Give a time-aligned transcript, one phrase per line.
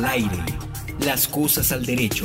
[0.00, 0.38] Al aire.
[1.04, 2.24] Las cosas al derecho.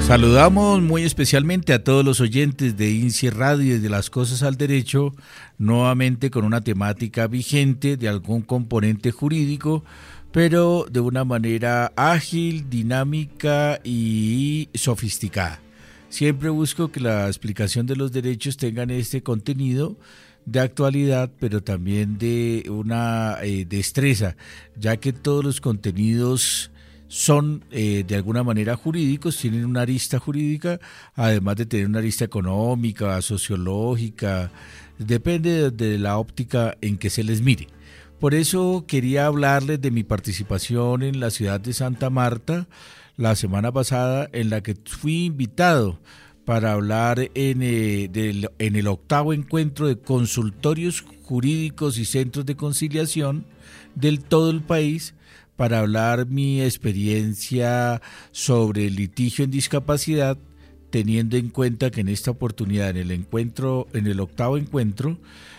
[0.00, 4.56] Saludamos muy especialmente a todos los oyentes de INSI Radio y de las cosas al
[4.56, 5.14] derecho,
[5.58, 9.84] nuevamente con una temática vigente de algún componente jurídico,
[10.32, 15.60] pero de una manera ágil, dinámica y sofisticada.
[16.14, 19.96] Siempre busco que la explicación de los derechos tengan este contenido
[20.46, 24.36] de actualidad, pero también de una eh, destreza,
[24.78, 26.70] ya que todos los contenidos
[27.08, 30.78] son eh, de alguna manera jurídicos, tienen una arista jurídica,
[31.16, 34.52] además de tener una arista económica, sociológica,
[35.00, 37.66] depende de la óptica en que se les mire.
[38.20, 42.68] Por eso quería hablarles de mi participación en la ciudad de Santa Marta
[43.16, 45.98] la semana pasada, en la que fui invitado
[46.44, 48.10] para hablar en, eh,
[48.58, 53.46] en el octavo encuentro de consultorios jurídicos y centros de conciliación
[53.94, 55.14] del todo el país
[55.56, 58.02] para hablar mi experiencia
[58.32, 60.36] sobre el litigio en discapacidad,
[60.90, 65.18] teniendo en cuenta que en esta oportunidad, en el encuentro, en el octavo encuentro,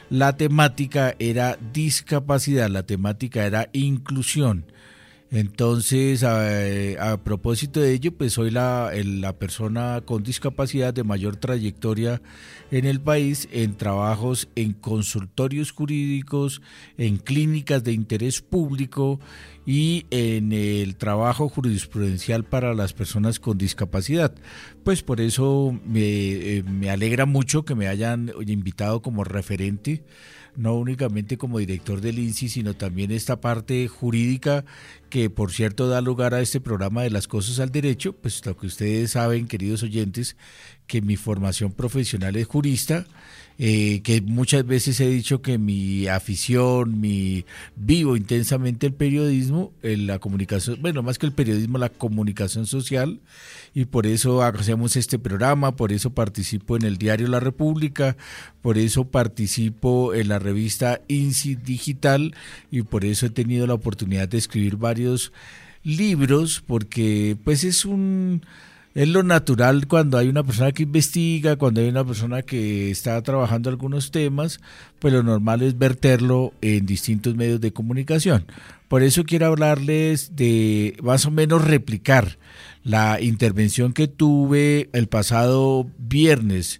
[0.10, 4.66] la temática era discapacidad, la temática era inclusión.
[5.36, 12.22] Entonces, a, propósito de ello, pues soy la, la, persona con discapacidad de mayor trayectoria
[12.72, 16.62] en el país en trabajos en consultorios jurídicos,
[16.98, 19.20] en clínicas de interés público
[19.66, 24.34] y en el trabajo jurisprudencial para las personas con discapacidad.
[24.86, 30.02] Pues por eso me, eh, me alegra mucho que me hayan invitado como referente
[30.58, 34.66] no únicamente como director del INSI, sino también esta parte jurídica
[35.16, 38.58] que por cierto da lugar a este programa de las cosas al derecho, pues lo
[38.58, 40.36] que ustedes saben, queridos oyentes,
[40.88, 43.06] que mi formación profesional es jurista,
[43.58, 47.46] eh, que muchas veces he dicho que mi afición, mi
[47.78, 53.22] vivo intensamente el periodismo, la comunicación, bueno, más que el periodismo, la comunicación social,
[53.74, 58.18] y por eso hacemos este programa, por eso participo en el diario La República,
[58.62, 62.36] por eso participo en la revista INSI Digital
[62.72, 65.05] y por eso he tenido la oportunidad de escribir varios
[65.84, 68.42] libros, porque pues es un
[68.96, 73.22] es lo natural cuando hay una persona que investiga, cuando hay una persona que está
[73.22, 74.62] trabajando algunos temas,
[75.00, 78.46] pues lo normal es verterlo en distintos medios de comunicación.
[78.88, 82.38] Por eso quiero hablarles de más o menos replicar
[82.84, 86.80] la intervención que tuve el pasado viernes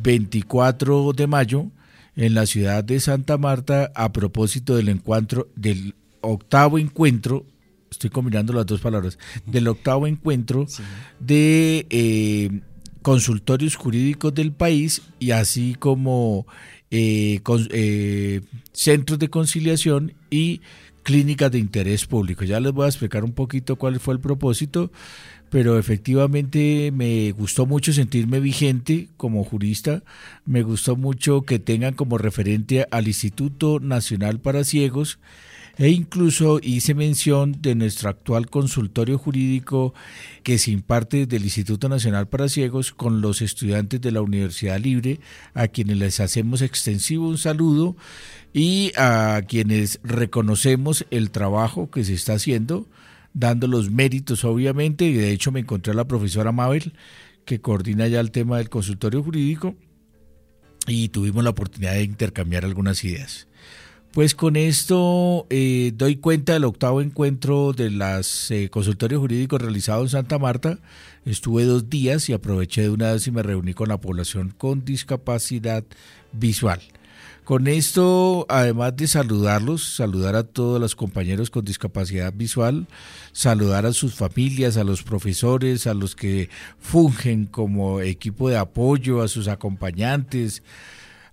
[0.00, 1.66] 24 de mayo
[2.14, 7.44] en la ciudad de Santa Marta a propósito del encuentro del octavo encuentro
[7.90, 10.66] estoy combinando las dos palabras, del octavo encuentro
[11.20, 12.60] de eh,
[13.02, 16.46] consultorios jurídicos del país y así como
[16.90, 17.40] eh,
[17.70, 18.40] eh,
[18.72, 20.60] centros de conciliación y
[21.02, 22.44] clínicas de interés público.
[22.44, 24.90] Ya les voy a explicar un poquito cuál fue el propósito,
[25.50, 30.02] pero efectivamente me gustó mucho sentirme vigente como jurista,
[30.44, 35.18] me gustó mucho que tengan como referente al Instituto Nacional para Ciegos,
[35.78, 39.94] e incluso hice mención de nuestro actual consultorio jurídico
[40.42, 45.20] que se imparte del Instituto Nacional para Ciegos con los estudiantes de la Universidad Libre,
[45.54, 47.96] a quienes les hacemos extensivo un saludo
[48.52, 52.88] y a quienes reconocemos el trabajo que se está haciendo,
[53.32, 56.92] dando los méritos obviamente, y de hecho me encontré a la profesora Mabel,
[57.44, 59.76] que coordina ya el tema del consultorio jurídico,
[60.88, 63.46] y tuvimos la oportunidad de intercambiar algunas ideas.
[64.12, 70.02] Pues con esto eh, doy cuenta del octavo encuentro de los eh, consultorios jurídicos realizado
[70.02, 70.78] en Santa Marta.
[71.26, 74.84] Estuve dos días y aproveché de una vez y me reuní con la población con
[74.84, 75.84] discapacidad
[76.32, 76.80] visual.
[77.44, 82.86] Con esto, además de saludarlos, saludar a todos los compañeros con discapacidad visual,
[83.32, 89.22] saludar a sus familias, a los profesores, a los que fungen como equipo de apoyo,
[89.22, 90.62] a sus acompañantes,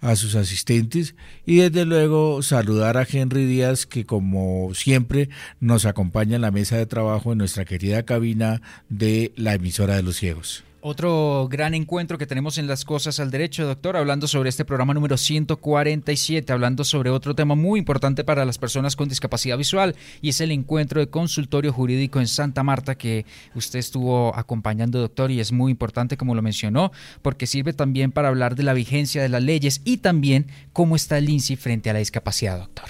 [0.05, 1.15] a sus asistentes
[1.45, 5.29] y desde luego saludar a Henry Díaz que como siempre
[5.59, 10.03] nos acompaña en la mesa de trabajo en nuestra querida cabina de la emisora de
[10.03, 10.63] los ciegos.
[10.87, 14.93] Otro gran encuentro que tenemos en las cosas al derecho, doctor, hablando sobre este programa
[14.93, 20.29] número 147, hablando sobre otro tema muy importante para las personas con discapacidad visual, y
[20.29, 25.39] es el encuentro de consultorio jurídico en Santa Marta que usted estuvo acompañando, doctor, y
[25.39, 26.91] es muy importante, como lo mencionó,
[27.23, 31.17] porque sirve también para hablar de la vigencia de las leyes y también cómo está
[31.17, 32.85] el INSI frente a la discapacidad, doctor.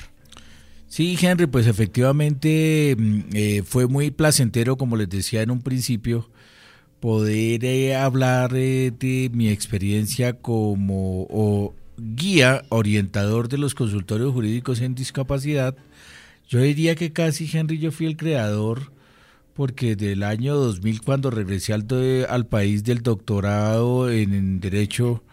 [0.89, 6.29] Sí, Henry, pues efectivamente mm, eh, fue muy placentero, como les decía en un principio,
[6.99, 15.75] poder hablar eh, de mi experiencia como guía orientador de los consultorios jurídicos en discapacidad,
[16.47, 18.91] yo diría que casi Henry yo fui el creador
[19.53, 21.87] porque del año 2000 cuando regresé al,
[22.29, 25.23] al país del doctorado en, derecho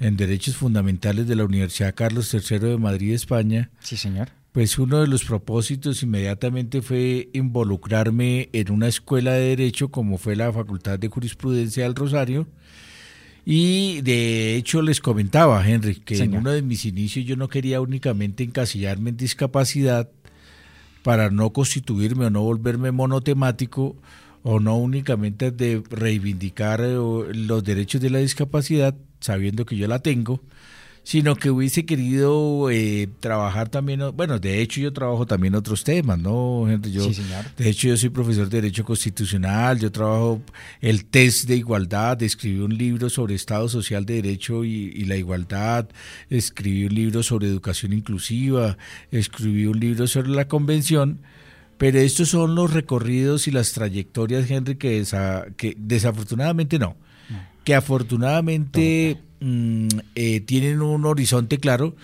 [0.00, 3.70] en derechos fundamentales de la Universidad Carlos III de Madrid, España.
[3.80, 4.30] Sí, señor.
[4.56, 10.34] Pues uno de los propósitos inmediatamente fue involucrarme en una escuela de derecho como fue
[10.34, 12.46] la Facultad de Jurisprudencia del Rosario.
[13.44, 17.82] Y de hecho les comentaba, Henry, que en uno de mis inicios yo no quería
[17.82, 20.08] únicamente encasillarme en discapacidad,
[21.02, 23.94] para no constituirme o no volverme monotemático
[24.42, 29.98] o no únicamente de reivindicar eh, los derechos de la discapacidad, sabiendo que yo la
[29.98, 30.40] tengo,
[31.06, 36.18] sino que hubiese querido eh, trabajar también, bueno, de hecho yo trabajo también otros temas,
[36.18, 36.90] ¿no, gente?
[36.90, 37.44] Yo, sí, señor.
[37.56, 40.42] De hecho yo soy profesor de Derecho Constitucional, yo trabajo
[40.80, 45.14] el test de igualdad, escribí un libro sobre Estado Social de Derecho y, y la
[45.14, 45.88] igualdad,
[46.28, 48.76] escribí un libro sobre educación inclusiva,
[49.12, 51.20] escribí un libro sobre la convención,
[51.78, 55.04] pero estos son los recorridos y las trayectorias, Henry, que,
[55.56, 56.96] que desafortunadamente no,
[57.62, 61.94] que afortunadamente Mm, eh, tienen un horizonte claro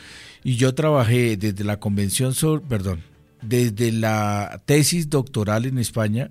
[0.45, 3.01] y yo trabajé desde la convención sobre, perdón,
[3.41, 6.31] desde la tesis doctoral en España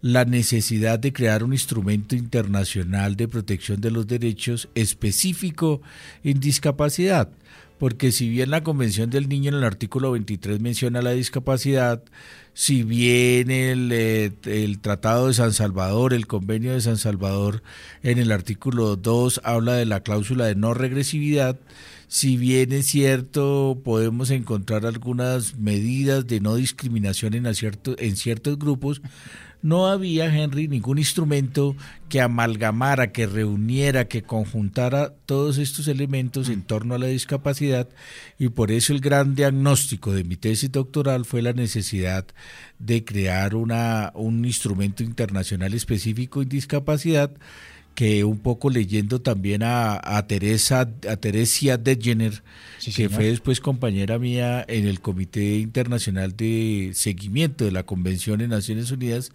[0.00, 5.80] la necesidad de crear un instrumento internacional de protección de los derechos específico
[6.24, 7.28] en discapacidad
[7.82, 12.00] porque si bien la Convención del Niño en el artículo 23 menciona la discapacidad,
[12.54, 17.64] si bien el, eh, el, Tratado de San Salvador, el Convenio de San Salvador
[18.04, 21.58] en el artículo 2 habla de la cláusula de no regresividad,
[22.06, 29.02] si bien es cierto, podemos encontrar algunas medidas de no discriminación en, en ciertos grupos,
[29.62, 31.76] no había, Henry, ningún instrumento
[32.08, 37.88] que amalgamara, que reuniera, que conjuntara todos estos elementos en torno a la discapacidad
[38.38, 42.26] y por eso el gran diagnóstico de mi tesis doctoral fue la necesidad
[42.80, 47.30] de crear una, un instrumento internacional específico en discapacidad
[47.94, 52.42] que un poco leyendo también a, a Teresa, a Teresia Degener,
[52.94, 58.48] que fue después compañera mía en el Comité Internacional de Seguimiento de la Convención de
[58.48, 59.32] Naciones Unidas,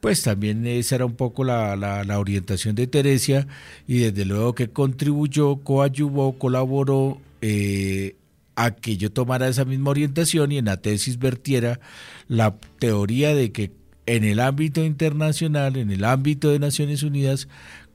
[0.00, 3.46] pues también esa era un poco la, la, orientación de Teresia
[3.88, 8.14] y desde luego que contribuyó, coayuvó, colaboró eh,
[8.56, 11.80] a que yo tomara esa misma orientación y en la tesis vertiera
[12.28, 13.72] la teoría de que
[14.06, 17.48] en el ámbito internacional, en el ámbito de Naciones Unidas,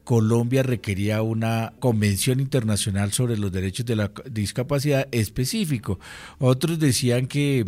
[0.03, 5.99] Colombia requería una convención internacional sobre los derechos de la discapacidad específico.
[6.39, 7.65] Otros decían que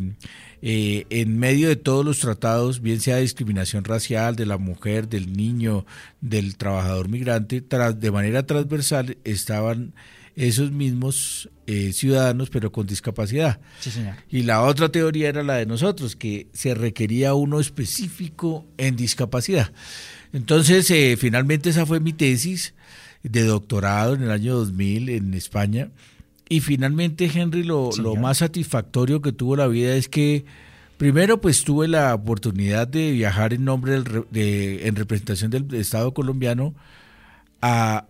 [0.61, 5.33] eh, en medio de todos los tratados, bien sea discriminación racial de la mujer, del
[5.33, 5.85] niño,
[6.21, 9.93] del trabajador migrante, de manera transversal estaban
[10.35, 13.59] esos mismos eh, ciudadanos, pero con discapacidad.
[14.29, 19.71] Y la otra teoría era la de nosotros, que se requería uno específico en discapacidad.
[20.33, 22.73] Entonces, eh, finalmente esa fue mi tesis
[23.21, 25.89] de doctorado en el año 2000 en España.
[26.49, 30.43] Y finalmente, Henry, lo, más satisfactorio que tuvo la vida es que,
[30.97, 36.73] primero, pues tuve la oportunidad de viajar en nombre de, en representación del Estado colombiano
[37.61, 38.07] a,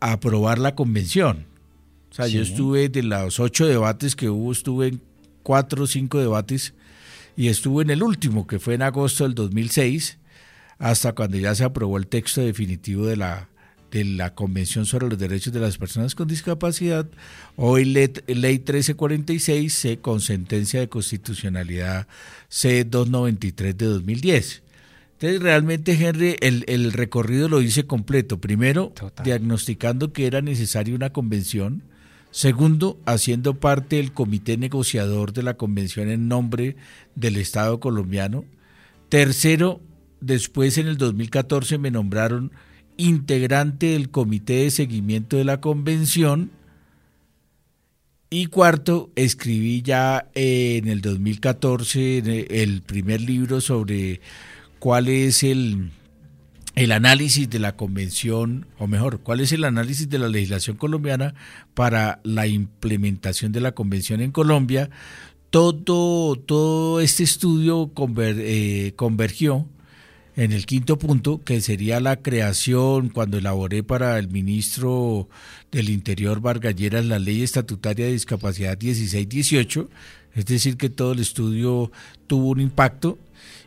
[0.00, 1.46] a aprobar la convención.
[2.10, 5.00] O sea, yo estuve de los ocho debates que hubo, estuve en
[5.42, 6.74] cuatro o cinco debates
[7.36, 10.18] y estuve en el último, que fue en agosto del 2006
[10.82, 13.48] hasta cuando ya se aprobó el texto definitivo de la,
[13.92, 17.06] de la Convención sobre los Derechos de las Personas con Discapacidad,
[17.54, 22.08] hoy ley, 1346 C con sentencia de constitucionalidad
[22.50, 24.62] C293 de 2010.
[25.12, 28.40] Entonces, realmente, Henry, el, el recorrido lo hice completo.
[28.40, 31.84] Primero, diagnosticando que era necesaria una convención.
[32.32, 36.74] Segundo, haciendo parte del comité negociador de la convención en nombre
[37.14, 38.44] del Estado colombiano.
[39.10, 39.80] Tercero,
[40.22, 42.52] Después, en el 2014, me nombraron
[42.96, 46.52] integrante del comité de seguimiento de la convención.
[48.30, 54.20] Y cuarto, escribí ya en el 2014 el primer libro sobre
[54.78, 55.90] cuál es el,
[56.76, 61.34] el análisis de la convención, o mejor, cuál es el análisis de la legislación colombiana
[61.74, 64.88] para la implementación de la convención en Colombia.
[65.50, 69.66] Todo, todo este estudio eh, convergió
[70.36, 75.28] en el quinto punto, que sería la creación, cuando elaboré para el ministro
[75.70, 79.88] del Interior Vargalleras la ley estatutaria de discapacidad 1618,
[80.34, 81.92] es decir, que todo el estudio
[82.26, 83.18] tuvo un impacto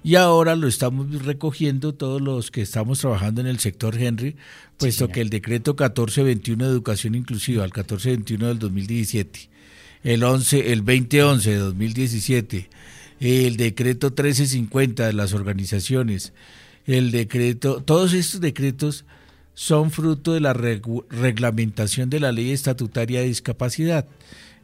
[0.04, 4.36] y ahora lo estamos recogiendo todos los que estamos trabajando en el sector Henry,
[4.78, 9.50] puesto que el decreto 1421 de educación inclusiva, el 1421 del 2017,
[10.04, 12.70] el 11, el 2011 de 2017,
[13.20, 16.34] el decreto 1350 de las organizaciones,
[16.86, 19.06] el decreto, todos estos decretos
[19.54, 24.06] son fruto de la reglamentación de la ley estatutaria de discapacidad.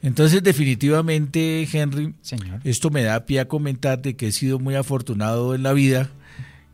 [0.04, 2.16] Entonces, definitivamente, Henry,
[2.64, 6.10] esto me da pie a comentar de que he sido muy afortunado en la vida,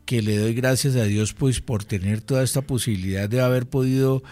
[0.04, 4.22] que le doy gracias a Dios pues por tener toda esta posibilidad de haber podido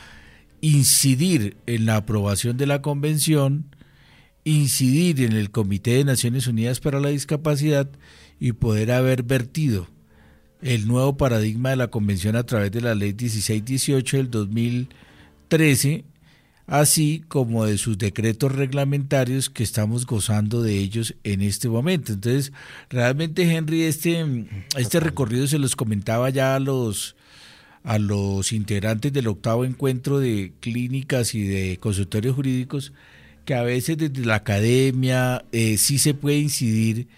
[0.62, 3.66] incidir en la aprobación de la convención,
[4.46, 7.88] incidir en el Comité de Naciones Unidas para la Discapacidad
[8.38, 9.88] y poder haber vertido
[10.62, 16.04] el nuevo paradigma de la convención a través de la ley 1618 del 2013,
[16.68, 22.12] así como de sus decretos reglamentarios que estamos gozando de ellos en este momento.
[22.12, 22.52] Entonces,
[22.88, 24.24] realmente Henry, este,
[24.76, 27.16] este recorrido se los comentaba ya a los
[27.82, 32.92] a los integrantes del octavo encuentro de clínicas y de consultorios jurídicos
[33.46, 37.08] que a veces desde la academia eh, sí se puede incidir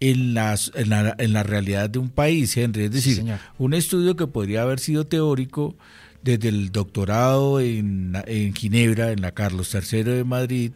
[0.00, 2.84] en, las, en, la, en la realidad de un país, Henry.
[2.84, 3.24] Es decir,
[3.58, 5.76] un estudio que podría haber sido teórico
[6.22, 10.72] desde el doctorado en, en Ginebra, en la Carlos III de Madrid,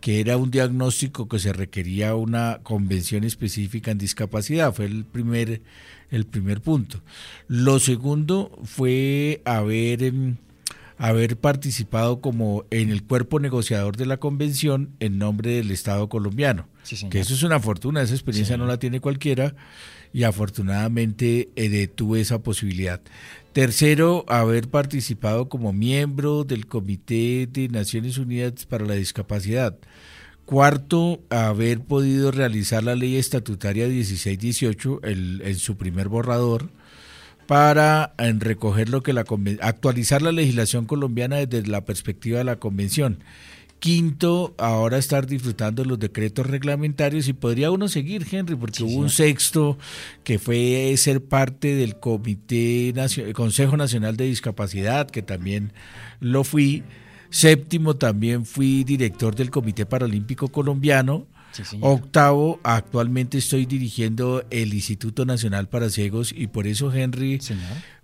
[0.00, 4.74] que era un diagnóstico que se requería una convención específica en discapacidad.
[4.74, 5.62] Fue el primer,
[6.10, 7.00] el primer punto.
[7.46, 10.36] Lo segundo fue haber em,
[11.02, 16.68] haber participado como en el cuerpo negociador de la convención en nombre del Estado colombiano.
[17.10, 19.56] que eso es una fortuna, esa experiencia no la tiene cualquiera
[20.12, 23.00] y afortunadamente eh, tuve esa posibilidad.
[23.52, 29.76] Tercero, haber participado como miembro del Comité de Naciones Unidas para la Discapacidad.
[30.44, 36.70] Cuarto, haber podido realizar la ley estatutaria 1618 en su primer borrador
[37.52, 39.26] para recoger lo que la
[39.60, 43.18] actualizar la legislación colombiana desde la perspectiva de la convención.
[43.78, 49.10] Quinto, ahora estar disfrutando los decretos reglamentarios y podría uno seguir, Henry, porque hubo un
[49.10, 49.76] sexto
[50.24, 52.94] que fue ser parte del Comité
[53.34, 55.74] Consejo Nacional de Discapacidad, que también
[56.20, 56.84] lo fui.
[57.28, 61.26] Séptimo, también fui director del Comité Paralímpico Colombiano
[61.80, 67.40] Octavo, actualmente estoy dirigiendo el Instituto Nacional para Ciegos y por eso, Henry,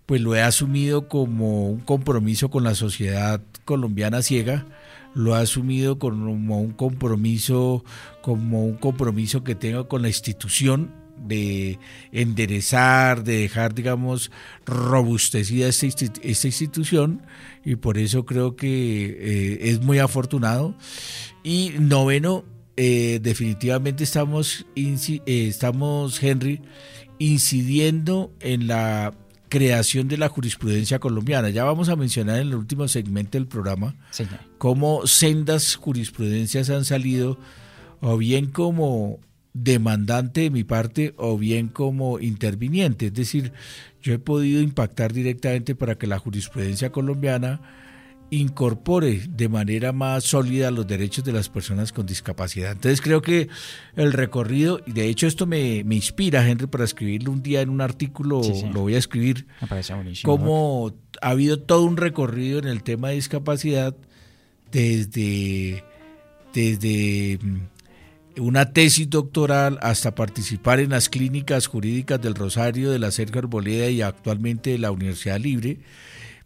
[0.06, 4.66] pues lo he asumido como un compromiso con la sociedad colombiana ciega
[5.14, 7.84] lo he asumido como un compromiso,
[8.22, 10.92] como un compromiso que tengo con la institución
[11.26, 11.80] de
[12.12, 14.30] enderezar, de dejar, digamos,
[14.64, 15.86] robustecida esta,
[16.22, 17.22] esta institución
[17.64, 20.76] y por eso creo que eh, es muy afortunado.
[21.42, 22.44] Y noveno,
[22.80, 26.62] eh, definitivamente estamos, eh, estamos, Henry,
[27.18, 29.12] incidiendo en la
[29.48, 31.50] creación de la jurisprudencia colombiana.
[31.50, 33.96] Ya vamos a mencionar en el último segmento del programa
[34.58, 37.36] cómo sendas jurisprudencias han salido,
[38.00, 39.18] o bien como
[39.54, 43.06] demandante de mi parte, o bien como interviniente.
[43.06, 43.52] Es decir,
[44.00, 47.60] yo he podido impactar directamente para que la jurisprudencia colombiana
[48.30, 52.72] incorpore de manera más sólida los derechos de las personas con discapacidad.
[52.72, 53.48] Entonces creo que
[53.96, 57.80] el recorrido, y de hecho esto me, inspira, Henry, para escribirlo un día en un
[57.80, 58.40] artículo,
[58.72, 59.46] lo voy a escribir,
[60.24, 60.92] cómo
[61.22, 63.96] ha habido todo un recorrido en el tema de discapacidad
[64.70, 65.82] desde,
[66.52, 73.10] desde mm, una tesis doctoral hasta participar en las clínicas jurídicas del Rosario, de la
[73.10, 75.78] Sergio Arboleda y actualmente de la Universidad Libre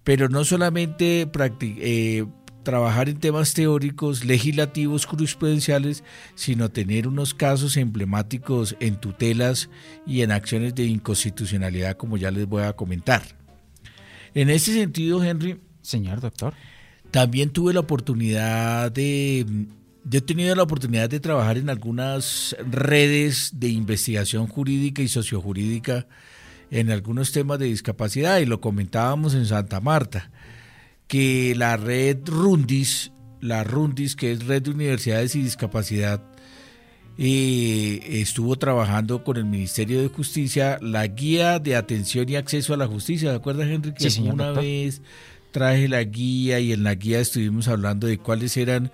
[0.05, 1.29] pero no solamente
[1.61, 2.25] eh,
[2.63, 6.05] trabajar en temas teóricos, legislativos, jurisprudenciales,
[6.35, 9.69] sino tener unos casos emblemáticos en tutelas
[10.07, 13.23] y en acciones de inconstitucionalidad, como ya les voy a comentar.
[14.35, 15.61] En ese sentido, Henry.
[15.83, 16.55] Señor doctor.
[17.11, 19.45] También tuve la oportunidad de.
[20.05, 26.07] Yo he tenido la oportunidad de trabajar en algunas redes de investigación jurídica y sociojurídica
[26.73, 30.31] en algunos temas de discapacidad y lo comentábamos en Santa Marta,
[31.07, 36.23] que la red Rundis, la Rundis, que es Red de Universidades y Discapacidad,
[37.19, 42.79] eh, estuvo trabajando con el Ministerio de Justicia la guía de atención y acceso a
[42.79, 43.29] la justicia.
[43.29, 43.93] ¿De acuerdas, Henry?
[43.93, 45.03] Que una vez
[45.51, 48.91] traje la guía y en la guía estuvimos hablando de cuáles eran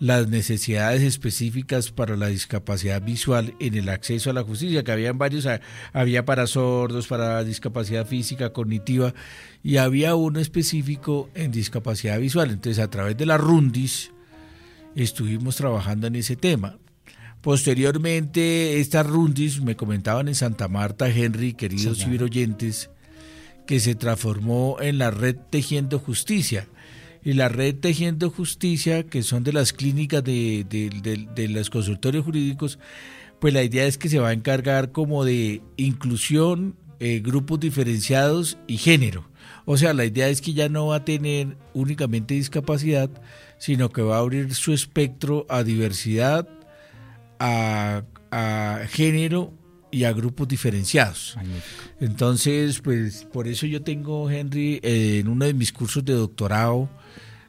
[0.00, 5.18] las necesidades específicas para la discapacidad visual en el acceso a la justicia, que habían
[5.18, 5.48] varios,
[5.92, 9.14] había para sordos, para discapacidad física, cognitiva,
[9.62, 12.50] y había uno específico en discapacidad visual.
[12.50, 14.10] Entonces, a través de la Rundis,
[14.96, 16.78] estuvimos trabajando en ese tema.
[17.40, 22.90] Posteriormente, estas Rundis me comentaban en Santa Marta, Henry, queridos ciberoyentes,
[23.66, 26.66] que se transformó en la red Tejiendo Justicia
[27.24, 32.78] y la red Tejiendo Justicia, que son de las clínicas de, de, los consultorios jurídicos,
[33.40, 38.58] pues la idea es que se va a encargar como de inclusión, eh, grupos diferenciados
[38.66, 39.26] y género.
[39.64, 43.10] O sea, la idea es que ya no va a tener únicamente discapacidad,
[43.58, 46.46] sino que va a abrir su espectro a diversidad,
[47.38, 48.02] a,
[48.88, 49.54] género
[49.90, 51.36] y a grupos diferenciados.
[52.00, 56.90] Entonces, pues por eso yo tengo, Henry, eh, en uno de mis cursos de doctorado,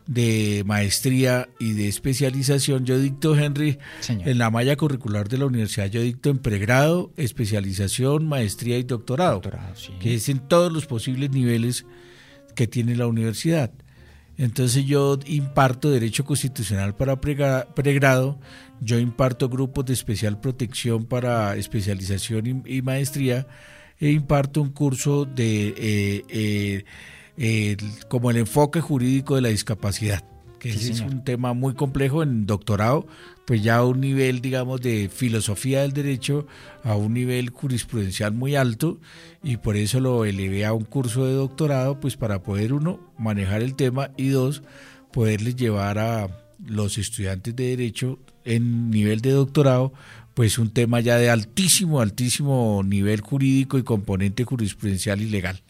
[0.07, 2.85] de maestría y de especialización.
[2.85, 8.27] Yo dicto, Henry, en la malla curricular de la universidad, yo dicto en pregrado, especialización,
[8.27, 9.41] maestría y doctorado,
[9.99, 11.85] que es en todos los posibles niveles
[12.55, 13.71] que tiene la universidad.
[14.37, 18.39] Entonces yo imparto Derecho Constitucional para pregrado,
[18.81, 23.47] yo imparto grupos de especial protección para especialización y, maestría,
[23.99, 25.73] e imparto un curso de...
[25.77, 26.85] Eh, eh,
[28.07, 30.23] como el enfoque jurídico de la discapacidad,
[30.59, 33.07] que es un tema muy complejo en doctorado,
[33.45, 36.47] pues ya a un nivel, digamos, de filosofía del derecho,
[36.83, 38.99] a un nivel jurisprudencial muy alto,
[39.43, 43.61] y por eso lo elevé a un curso de doctorado, pues para poder, uno, manejar
[43.61, 44.63] el tema, y dos,
[45.11, 46.29] poderles llevar a
[46.65, 49.93] los estudiantes de derecho en nivel de doctorado,
[50.33, 55.61] pues un tema ya de altísimo, altísimo nivel jurídico y componente jurisprudencial y legal.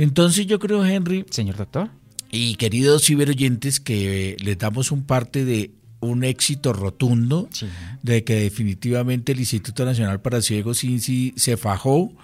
[0.00, 1.26] Entonces yo creo, Henry.
[1.28, 1.90] Señor doctor.
[2.30, 7.50] Y queridos ciberoyentes, que les damos un parte de un éxito rotundo,
[8.02, 12.14] de que definitivamente el Instituto Nacional para Ciegos INSI se fajó,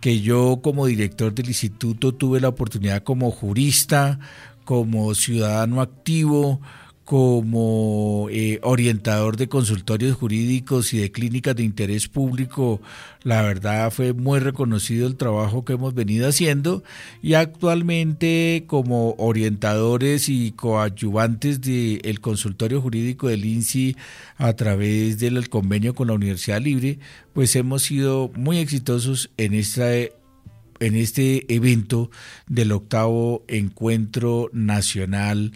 [0.00, 4.20] que yo como director del instituto tuve la oportunidad como jurista,
[4.64, 6.60] como ciudadano activo,
[7.08, 12.82] como eh, orientador de consultorios jurídicos y de clínicas de interés público,
[13.22, 16.84] la verdad fue muy reconocido el trabajo que hemos venido haciendo.
[17.22, 23.96] Y actualmente como orientadores y coadyuvantes del consultorio jurídico del INSI
[24.36, 26.98] a través del convenio con la Universidad Libre,
[27.32, 32.10] pues hemos sido muy exitosos en esta en este evento
[32.48, 35.52] del octavo encuentro nacional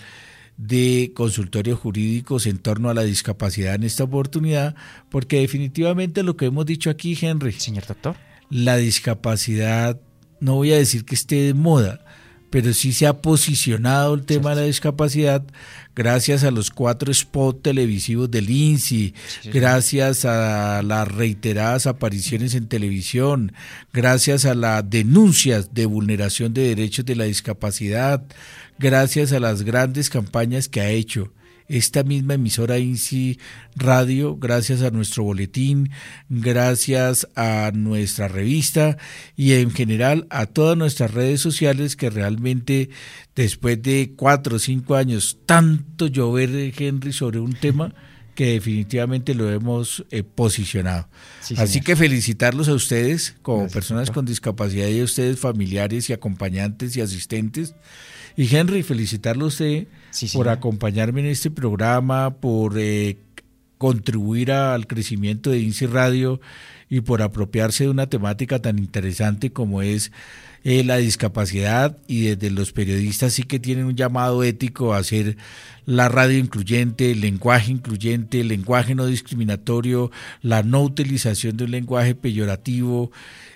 [0.57, 4.75] de consultorios jurídicos en torno a la discapacidad en esta oportunidad,
[5.11, 7.53] porque definitivamente lo que hemos dicho aquí, Henry.
[7.53, 8.17] Señor doctor.
[8.51, 10.01] La discapacidad,
[10.41, 12.05] no voy a decir que esté de moda,
[12.51, 15.43] pero sí se ha posicionado el tema de la discapacidad
[15.95, 23.53] gracias a los cuatro spots televisivos del INSI, gracias a las reiteradas apariciones en televisión,
[23.93, 28.23] gracias a las denuncias de vulneración de derechos de la discapacidad,
[28.79, 31.33] gracias a las grandes campañas que ha hecho.
[31.69, 33.39] Esta misma emisora INSI
[33.77, 35.91] Radio, gracias a nuestro boletín,
[36.29, 38.99] gracias a nuestra revista
[39.37, 42.91] y en general a todas nuestras redes sociales que realmente
[43.35, 47.95] después de cuatro o cinco años tanto llover, Henry, sobre un tema
[48.35, 51.09] que definitivamente lo hemos eh, posicionado.
[51.57, 56.97] Así que felicitarlos a ustedes como personas con discapacidad y a ustedes familiares y acompañantes
[56.97, 57.75] y asistentes
[58.37, 59.87] y Henry, felicitarlo a usted
[60.33, 63.17] por acompañarme en este programa, por eh,
[63.79, 66.41] contribuir al crecimiento de INSI Radio
[66.89, 70.13] y por apropiarse de una temática tan interesante como es
[70.65, 75.37] eh, la discapacidad y desde los periodistas sí que tienen un llamado ético a hacer
[75.87, 81.73] la radio incluyente, el lenguaje incluyente, el lenguaje no discriminatorio, la no utilización de un
[81.73, 83.11] lenguaje peyorativo.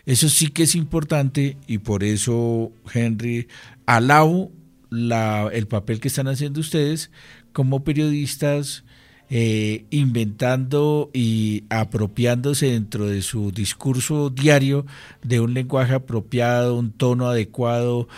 [0.06, 3.46] Eso sí que es importante y por eso, Henry,
[3.86, 4.50] alabo
[4.90, 7.10] la, el papel que están haciendo ustedes
[7.52, 8.84] como periodistas,
[9.28, 14.86] eh, inventando y apropiándose dentro de su discurso diario
[15.22, 18.08] de un lenguaje apropiado, un tono adecuado,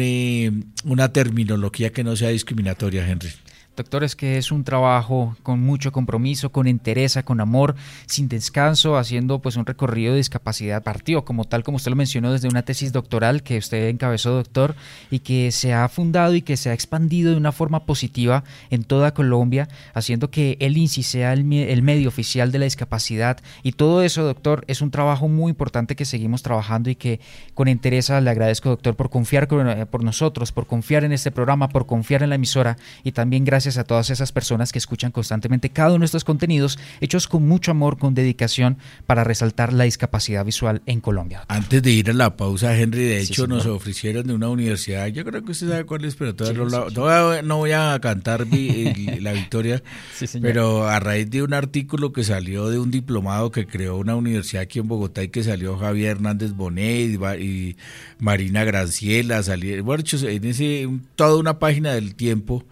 [0.00, 0.52] eh,
[0.84, 3.30] una terminología que no sea discriminatoria, Henry.
[3.76, 7.74] Doctor, es que es un trabajo con mucho compromiso, con entereza, con amor,
[8.06, 12.32] sin descanso, haciendo pues un recorrido de discapacidad partido, como tal como usted lo mencionó
[12.32, 14.76] desde una tesis doctoral que usted encabezó, doctor,
[15.10, 18.84] y que se ha fundado y que se ha expandido de una forma positiva en
[18.84, 23.38] toda Colombia, haciendo que el INSI sea el, medio oficial de la discapacidad.
[23.64, 27.18] Y todo eso, doctor, es un trabajo muy importante que seguimos trabajando y que
[27.54, 31.86] con entereza le agradezco, doctor, por confiar por nosotros, por confiar en este programa, por
[31.86, 35.70] confiar en la emisora y también gracias gracias a todas esas personas que escuchan constantemente
[35.70, 40.44] cada uno de nuestros contenidos, hechos con mucho amor, con dedicación, para resaltar la discapacidad
[40.44, 41.46] visual en Colombia.
[41.48, 45.24] Antes de ir a la pausa, Henry, de hecho nos ofrecieron de una universidad, yo
[45.24, 49.82] creo que usted sabe cuál es, pero todavía no, voy a cantar la victoria,
[50.42, 54.64] pero a raíz de un artículo que salió de un diplomado que creó una universidad
[54.64, 57.76] aquí en Bogotá y que salió Javier Hernández Bonet y,
[58.18, 62.62] Marina Granciela, salieron, bueno, en ese, toda una página del tiempo,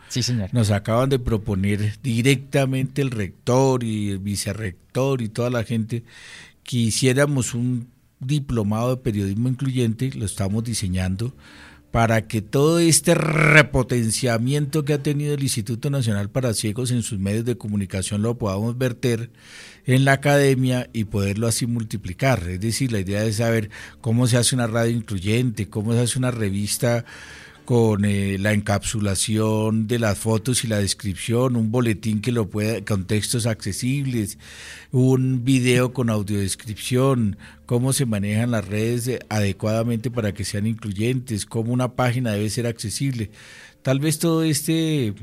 [0.53, 6.03] nos acaban de proponer directamente el rector y el vicerrector y toda la gente
[6.65, 7.89] que hiciéramos un
[8.21, 11.33] diplomado de periodismo incluyente, lo estamos diseñando
[11.93, 17.19] para que todo este repotenciamiento que ha tenido el Instituto Nacional para Ciegos en sus
[17.19, 19.31] medios de comunicación lo podamos verter
[19.85, 22.49] en la academia y poderlo así multiplicar.
[22.49, 23.69] Es decir, la idea es saber
[24.01, 27.05] cómo se hace una radio incluyente, cómo se hace una revista
[27.65, 32.85] con eh, la encapsulación de las fotos y la descripción, un boletín que lo pueda,
[32.85, 34.39] con textos accesibles,
[34.91, 41.73] un video con audiodescripción, cómo se manejan las redes adecuadamente para que sean incluyentes, cómo
[41.73, 43.31] una página debe ser accesible.
[43.83, 45.15] Tal vez todo este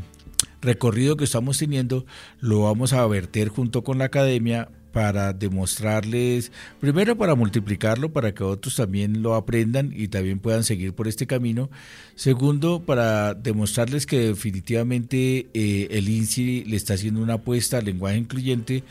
[0.61, 2.05] recorrido que estamos teniendo
[2.39, 8.43] lo vamos a verter junto con la academia para demostrarles, primero para multiplicarlo, para que
[8.43, 11.69] otros también lo aprendan y también puedan seguir por este camino.
[12.15, 18.17] Segundo, para demostrarles que definitivamente eh, el INSI le está haciendo una apuesta al lenguaje
[18.17, 18.83] incluyente.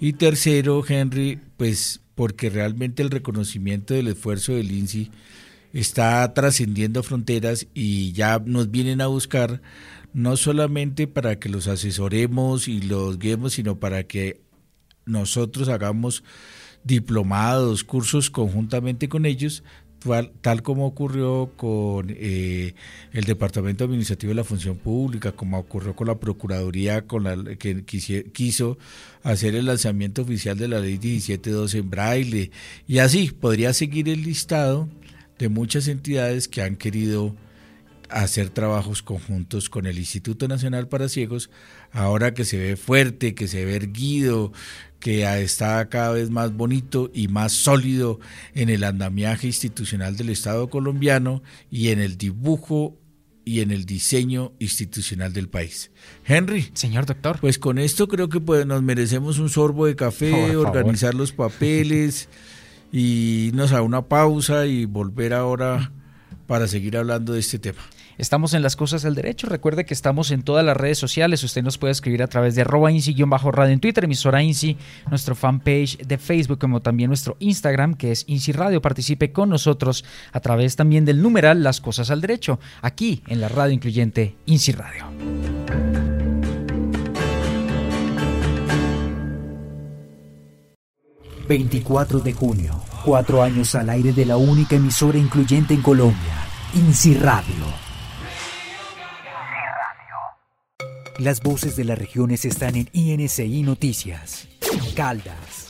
[0.00, 5.10] Y tercero, Henry, pues porque realmente el reconocimiento del esfuerzo del INSI
[5.72, 9.60] está trascendiendo fronteras y ya nos vienen a buscar
[10.12, 14.40] no solamente para que los asesoremos y los guiemos, sino para que
[15.08, 16.22] nosotros hagamos
[16.84, 19.64] diplomados, cursos conjuntamente con ellos,
[20.40, 22.74] tal, como ocurrió con eh,
[23.12, 27.84] el Departamento Administrativo de la Función Pública, como ocurrió con la Procuraduría, con la que
[27.84, 28.78] quiso
[29.22, 32.50] hacer el lanzamiento oficial de la Ley 1712 en braille,
[32.86, 34.88] y así podría seguir el listado
[35.38, 37.34] de muchas entidades que han querido
[38.08, 41.50] hacer trabajos conjuntos con el Instituto Nacional para Ciegos,
[41.92, 44.52] ahora que se ve fuerte, que se ve erguido,
[45.00, 48.18] que está cada vez más bonito y más sólido
[48.54, 52.98] en el andamiaje institucional del Estado colombiano y en el dibujo
[53.44, 55.90] y en el diseño institucional del país.
[56.26, 56.70] Henry.
[56.74, 57.38] Señor doctor.
[57.40, 62.28] Pues con esto creo que pues, nos merecemos un sorbo de café, organizar los papeles
[62.92, 65.92] y irnos a una pausa y volver ahora
[66.46, 67.80] para seguir hablando de este tema.
[68.18, 69.46] Estamos en las cosas del derecho.
[69.46, 71.44] Recuerde que estamos en todas las redes sociales.
[71.44, 74.76] Usted nos puede escribir a través de arroba insi-radio en Twitter, emisora Insi,
[75.08, 78.82] nuestro fanpage de Facebook, como también nuestro Instagram, que es Insi Radio.
[78.82, 83.48] Participe con nosotros a través también del numeral Las Cosas al Derecho, aquí en la
[83.48, 85.06] radio incluyente Insi Radio.
[91.48, 92.78] ...24 de junio...
[93.06, 96.34] ...cuatro años al aire de la única emisora incluyente en Colombia...
[96.74, 97.87] INSI Radio
[101.18, 104.46] Las voces de las regiones están en INCI Noticias.
[104.94, 105.66] Caldas.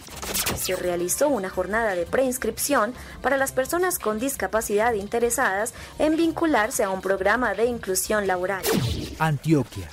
[0.58, 6.90] Se realizó una jornada de preinscripción para las personas con discapacidad interesadas en vincularse a
[6.90, 8.62] un programa de inclusión laboral.
[9.18, 9.88] Antioquia.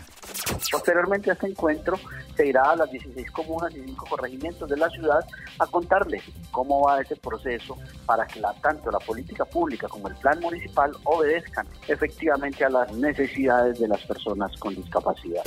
[0.71, 1.99] Posteriormente a este encuentro
[2.35, 5.25] se irá a las 16 comunas y 5 corregimientos de la ciudad
[5.59, 10.39] a contarles cómo va ese proceso para que tanto la política pública como el plan
[10.39, 15.43] municipal obedezcan efectivamente a las necesidades de las personas con discapacidad.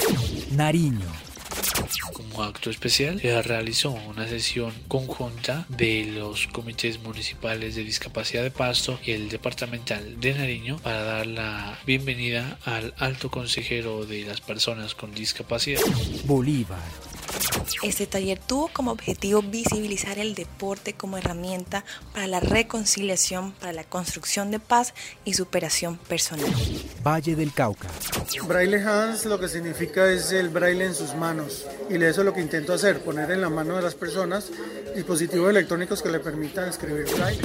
[0.52, 1.06] Nariño.
[2.12, 8.50] Como acto especial se realizó una sesión conjunta de los comités municipales de discapacidad de
[8.50, 14.40] Pasto y el departamental de Nariño para dar la bienvenida al alto consejero de las
[14.40, 15.80] personas con discapacidad.
[16.24, 16.78] Bolívar.
[17.82, 23.84] Este taller tuvo como objetivo visibilizar el deporte como herramienta para la reconciliación, para la
[23.84, 26.52] construcción de paz y superación personal.
[27.06, 27.88] Valle del Cauca.
[28.46, 32.32] Braille Hands lo que significa es el braille en sus manos y eso es lo
[32.32, 34.50] que intento hacer, poner en la mano de las personas
[34.94, 37.40] dispositivos electrónicos que le permitan escribir braille.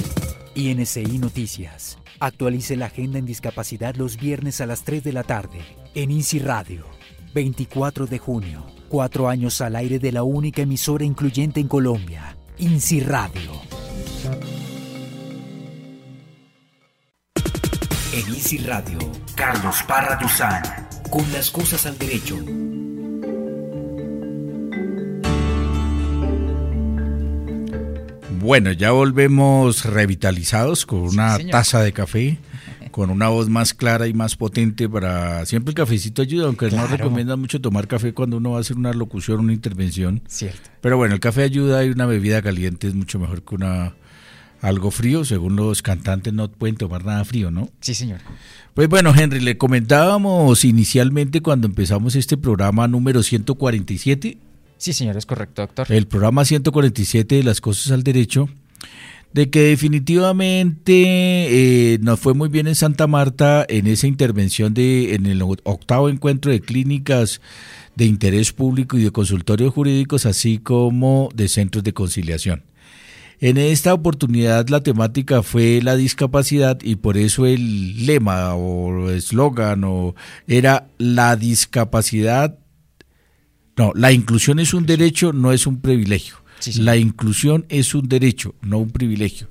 [0.54, 1.98] INCI Noticias.
[2.20, 5.60] Actualice la agenda en discapacidad los viernes a las 3 de la tarde
[5.94, 6.86] en INSI Radio.
[7.34, 8.73] 24 de junio.
[8.94, 13.50] Cuatro años al aire de la única emisora incluyente en Colombia, INSI Radio.
[18.12, 18.98] En INSI Radio,
[19.34, 20.62] Carlos Parra Duzán,
[21.10, 22.36] con las cosas al derecho.
[28.38, 32.38] Bueno, ya volvemos revitalizados con una taza de café
[32.94, 35.44] con una voz más clara y más potente para...
[35.46, 38.76] Siempre el cafecito ayuda, aunque no recomienda mucho tomar café cuando uno va a hacer
[38.76, 40.22] una locución, una intervención.
[40.28, 40.70] Cierto.
[40.80, 43.94] Pero bueno, el café ayuda y una bebida caliente es mucho mejor que una
[44.60, 47.68] algo frío, según los cantantes no pueden tomar nada frío, ¿no?
[47.80, 48.20] Sí, señor.
[48.74, 54.38] Pues bueno, Henry, le comentábamos inicialmente cuando empezamos este programa número 147.
[54.78, 55.90] Sí, señor, es correcto, doctor.
[55.90, 58.48] El programa 147 de las cosas al derecho
[59.34, 65.14] de que definitivamente eh, nos fue muy bien en Santa Marta en esa intervención de
[65.14, 67.40] en el octavo encuentro de clínicas
[67.96, 72.62] de interés público y de consultorios jurídicos, así como de centros de conciliación.
[73.40, 79.82] En esta oportunidad la temática fue la discapacidad y por eso el lema o eslogan
[79.82, 80.14] o
[80.46, 82.56] era la discapacidad,
[83.76, 86.43] no, la inclusión es un derecho, no es un privilegio.
[86.78, 89.48] La inclusión es un derecho, no un privilegio.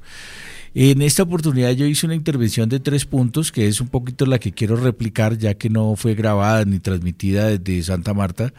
[0.76, 4.40] En esta oportunidad yo hice una intervención de tres puntos, que es un poquito la
[4.40, 8.54] que quiero replicar, ya que no fue grabada ni transmitida desde Santa Marta,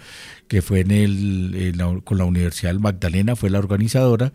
[0.46, 1.74] que fue en el,
[2.04, 4.32] con la Universidad Magdalena, fue la organizadora.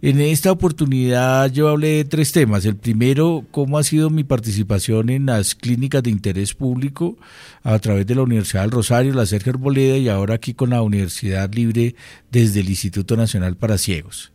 [0.00, 2.64] En esta oportunidad yo hablé de tres temas.
[2.64, 7.18] El primero, cómo ha sido mi participación en las clínicas de interés público
[7.64, 10.82] a través de la Universidad del Rosario, la Sergio Arboleda y ahora aquí con la
[10.82, 11.96] Universidad Libre
[12.30, 14.30] desde el Instituto Nacional para Ciegos.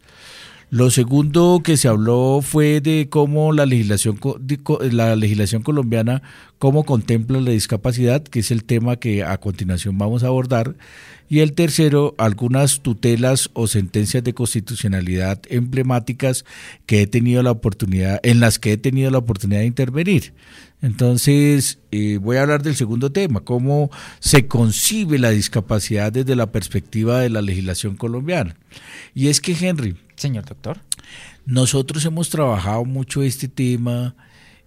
[0.74, 4.20] Lo segundo que se habló fue de cómo la legislación,
[4.90, 6.24] la legislación colombiana,
[6.58, 10.76] cómo contempla la discapacidad, que es el tema que a continuación vamos a abordar.
[11.30, 16.44] Y el tercero, algunas tutelas o sentencias de constitucionalidad emblemáticas
[16.88, 20.34] que he tenido la oportunidad, en las que he tenido la oportunidad de intervenir.
[20.84, 26.52] Entonces, eh, voy a hablar del segundo tema, cómo se concibe la discapacidad desde la
[26.52, 28.58] perspectiva de la legislación colombiana.
[29.16, 29.96] Y es que, Henry.
[30.18, 30.80] Señor doctor.
[31.46, 34.14] Nosotros hemos trabajado mucho este tema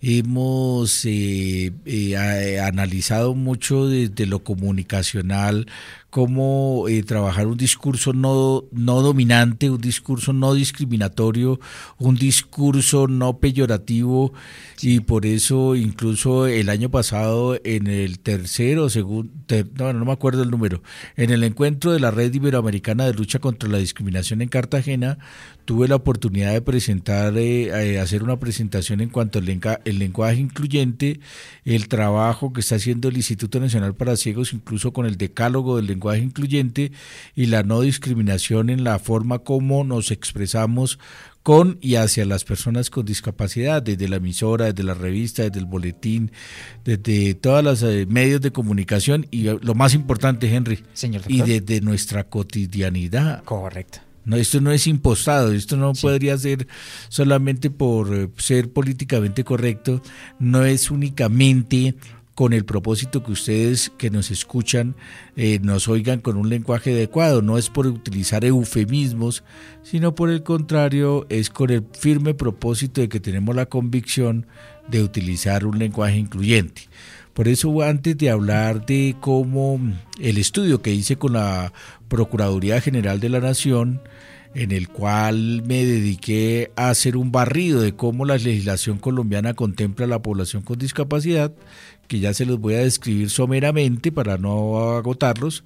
[0.00, 5.66] hemos eh, eh, analizado mucho desde lo comunicacional,
[6.10, 11.60] cómo eh, trabajar un discurso no, no dominante, un discurso no discriminatorio,
[11.98, 14.32] un discurso no peyorativo.
[14.80, 19.30] Y por eso incluso el año pasado en el tercero, segundo,
[19.78, 20.82] no, no me acuerdo el número,
[21.16, 25.18] en el encuentro de la Red Iberoamericana de Lucha contra la Discriminación en Cartagena,
[25.64, 29.46] tuve la oportunidad de presentar, eh, hacer una presentación en cuanto al
[29.84, 31.20] el lenguaje incluyente,
[31.64, 35.86] el trabajo que está haciendo el Instituto Nacional para Ciegos, incluso con el decálogo del
[35.86, 36.92] lenguaje incluyente
[37.34, 40.98] y la no discriminación en la forma como nos expresamos
[41.42, 45.66] con y hacia las personas con discapacidad, desde la emisora, desde la revista, desde el
[45.66, 46.32] boletín,
[46.84, 51.80] desde todos los eh, medios de comunicación y lo más importante, Henry, Señor y desde
[51.82, 53.44] nuestra cotidianidad.
[53.44, 54.00] Correcto.
[54.24, 56.66] No, esto no es impostado, esto no podría ser
[57.08, 60.02] solamente por eh, ser políticamente correcto,
[60.40, 61.94] no es únicamente
[62.36, 64.94] con el propósito que ustedes que nos escuchan
[65.36, 67.40] eh, nos oigan con un lenguaje adecuado.
[67.40, 69.42] No es por utilizar eufemismos,
[69.82, 74.46] sino por el contrario, es con el firme propósito de que tenemos la convicción
[74.86, 76.82] de utilizar un lenguaje incluyente.
[77.32, 79.80] Por eso antes de hablar de cómo
[80.20, 81.72] el estudio que hice con la
[82.08, 84.02] Procuraduría General de la Nación,
[84.56, 90.06] en el cual me dediqué a hacer un barrido de cómo la legislación colombiana contempla
[90.06, 91.52] a la población con discapacidad,
[92.06, 95.64] que ya se los voy a describir someramente para no agotarlos,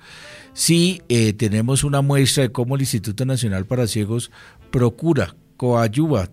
[0.53, 4.31] sí eh, tenemos una muestra de cómo el Instituto Nacional para Ciegos
[4.70, 6.31] procura, coayuva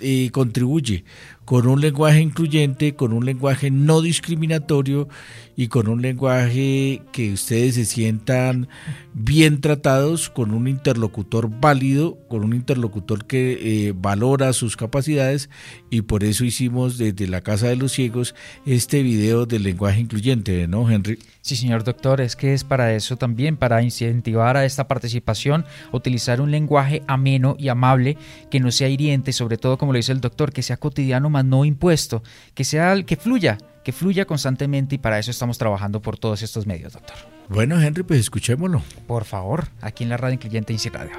[0.00, 1.04] y contribuye
[1.46, 5.08] con un lenguaje incluyente, con un lenguaje no discriminatorio
[5.54, 8.68] y con un lenguaje que ustedes se sientan
[9.14, 15.48] bien tratados, con un interlocutor válido, con un interlocutor que eh, valora sus capacidades
[15.88, 18.34] y por eso hicimos desde la Casa de los Ciegos
[18.66, 21.18] este video del lenguaje incluyente, ¿no, Henry?
[21.40, 26.40] Sí, señor doctor, es que es para eso también, para incentivar a esta participación, utilizar
[26.40, 28.18] un lenguaje ameno y amable,
[28.50, 31.64] que no sea hiriente, sobre todo como lo dice el doctor, que sea cotidiano no
[31.64, 32.22] impuesto,
[32.54, 36.66] que sea que fluya, que fluya constantemente y para eso estamos trabajando por todos estos
[36.66, 37.16] medios, doctor.
[37.48, 38.82] Bueno, Henry, pues escuchémoslo.
[39.06, 41.16] Por favor, aquí en la radio Inci Radio.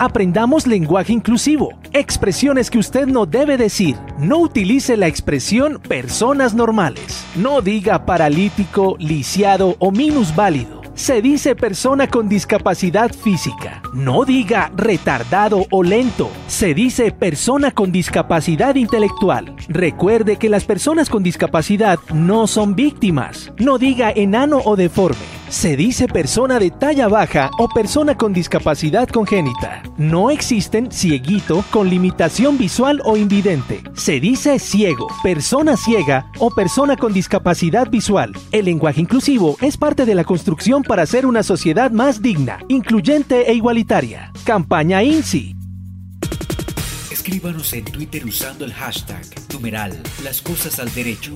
[0.00, 3.96] Aprendamos lenguaje inclusivo, expresiones que usted no debe decir.
[4.16, 7.24] No utilice la expresión personas normales.
[7.34, 13.80] No diga paralítico, lisiado o minusválido se dice persona con discapacidad física.
[13.94, 16.28] No diga retardado o lento.
[16.48, 19.54] Se dice persona con discapacidad intelectual.
[19.68, 23.52] Recuerde que las personas con discapacidad no son víctimas.
[23.58, 29.08] No diga enano o deforme Se dice persona de talla baja o persona con discapacidad
[29.08, 29.82] congénita.
[29.96, 33.82] No existen cieguito con limitación visual o invidente.
[33.94, 38.32] Se dice ciego, persona ciega o persona con discapacidad visual.
[38.52, 43.48] El lenguaje inclusivo es parte de la construcción para hacer una sociedad más digna, incluyente
[43.48, 44.32] e igualitaria.
[44.42, 45.54] Campaña INSI.
[47.12, 51.32] Escríbanos en Twitter usando el hashtag numeral las cosas al derecho.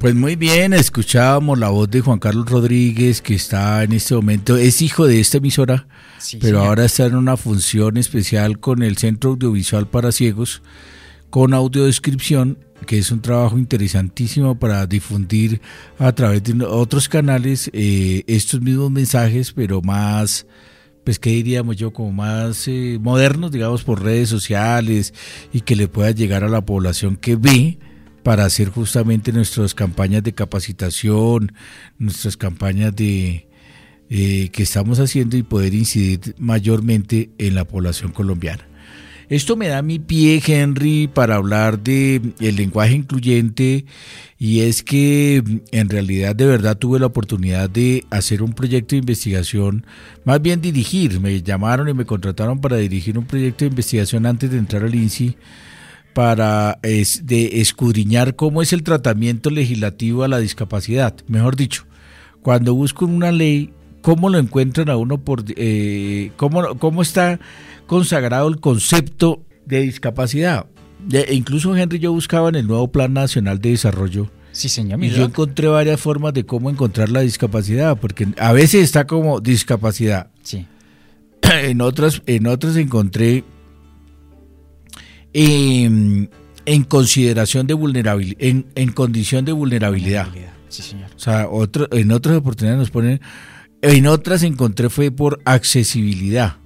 [0.00, 4.56] Pues muy bien, escuchábamos la voz de Juan Carlos Rodríguez, que está en este momento,
[4.56, 5.86] es hijo de esta emisora,
[6.40, 10.62] pero ahora está en una función especial con el Centro Audiovisual para Ciegos,
[11.28, 15.60] con audiodescripción, que es un trabajo interesantísimo para difundir
[15.98, 20.46] a través de otros canales eh, estos mismos mensajes, pero más,
[21.04, 25.14] pues qué diríamos yo, como más eh, modernos, digamos, por redes sociales
[25.52, 27.78] y que le pueda llegar a la población que ve
[28.22, 31.52] para hacer justamente nuestras campañas de capacitación,
[31.98, 33.48] nuestras campañas de
[34.10, 38.69] eh, que estamos haciendo y poder incidir mayormente en la población colombiana.
[39.30, 43.84] Esto me da mi pie, Henry, para hablar de el lenguaje incluyente
[44.40, 49.02] y es que en realidad de verdad tuve la oportunidad de hacer un proyecto de
[49.02, 49.86] investigación,
[50.24, 54.50] más bien dirigir, me llamaron y me contrataron para dirigir un proyecto de investigación antes
[54.50, 55.36] de entrar al INSI
[56.12, 61.14] para de escudriñar cómo es el tratamiento legislativo a la discapacidad.
[61.28, 61.84] Mejor dicho,
[62.42, 67.40] cuando busco una ley, cómo lo encuentran a uno por eh, cómo, cómo está
[67.86, 70.66] consagrado el concepto de discapacidad.
[71.12, 74.30] E incluso Henry yo buscaba en el nuevo Plan Nacional de Desarrollo.
[74.52, 75.02] Sí, señor.
[75.02, 79.40] Y yo encontré varias formas de cómo encontrar la discapacidad, porque a veces está como
[79.40, 80.30] discapacidad.
[80.42, 80.66] Sí.
[81.42, 83.42] En otras, en otras encontré
[85.32, 86.30] en,
[86.64, 90.28] en consideración de vulnerabilidad, en, en, condición de vulnerabilidad.
[90.68, 91.10] Sí, señor.
[91.16, 93.20] O sea, otro, en otras oportunidades nos ponen,
[93.82, 96.56] en otras encontré fue por accesibilidad.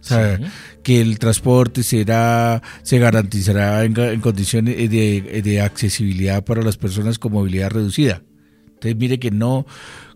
[0.00, 0.44] O sea, sí.
[0.82, 7.18] que el transporte será, se garantizará en, en condiciones de, de, accesibilidad para las personas
[7.18, 8.22] con movilidad reducida.
[8.66, 9.66] Entonces, mire que no,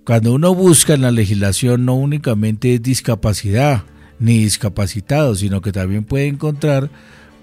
[0.06, 3.84] cuando uno busca en la legislación, no únicamente es discapacidad
[4.18, 6.90] ni discapacitado, sino que también puede encontrar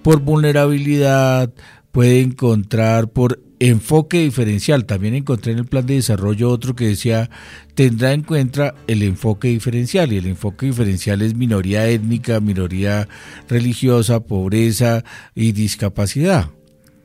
[0.01, 1.53] por vulnerabilidad,
[1.91, 4.85] puede encontrar por enfoque diferencial.
[4.85, 7.29] También encontré en el plan de desarrollo otro que decía,
[7.75, 10.11] tendrá en cuenta el enfoque diferencial.
[10.11, 13.07] Y el enfoque diferencial es minoría étnica, minoría
[13.47, 15.03] religiosa, pobreza
[15.35, 16.49] y discapacidad.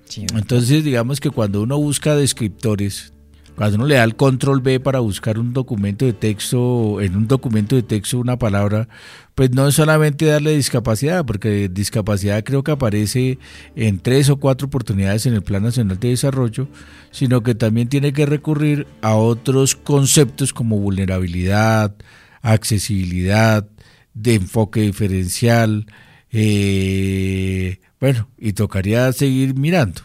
[0.07, 3.13] Sí, Entonces, digamos que cuando uno busca descriptores,
[3.57, 7.27] cuando uno le da el control B para buscar un documento de texto, en un
[7.27, 8.87] documento de texto una palabra,
[9.35, 13.39] pues no es solamente darle discapacidad, porque discapacidad creo que aparece
[13.75, 16.69] en tres o cuatro oportunidades en el Plan Nacional de Desarrollo,
[17.11, 21.95] sino que también tiene que recurrir a otros conceptos como vulnerabilidad,
[22.43, 23.67] accesibilidad,
[24.13, 25.87] de enfoque diferencial,
[26.31, 30.03] eh, bueno, y tocaría seguir mirando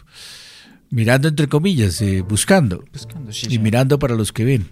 [0.92, 4.68] mirando entre comillas, eh, buscando, buscando sí, y mirando para los que ven.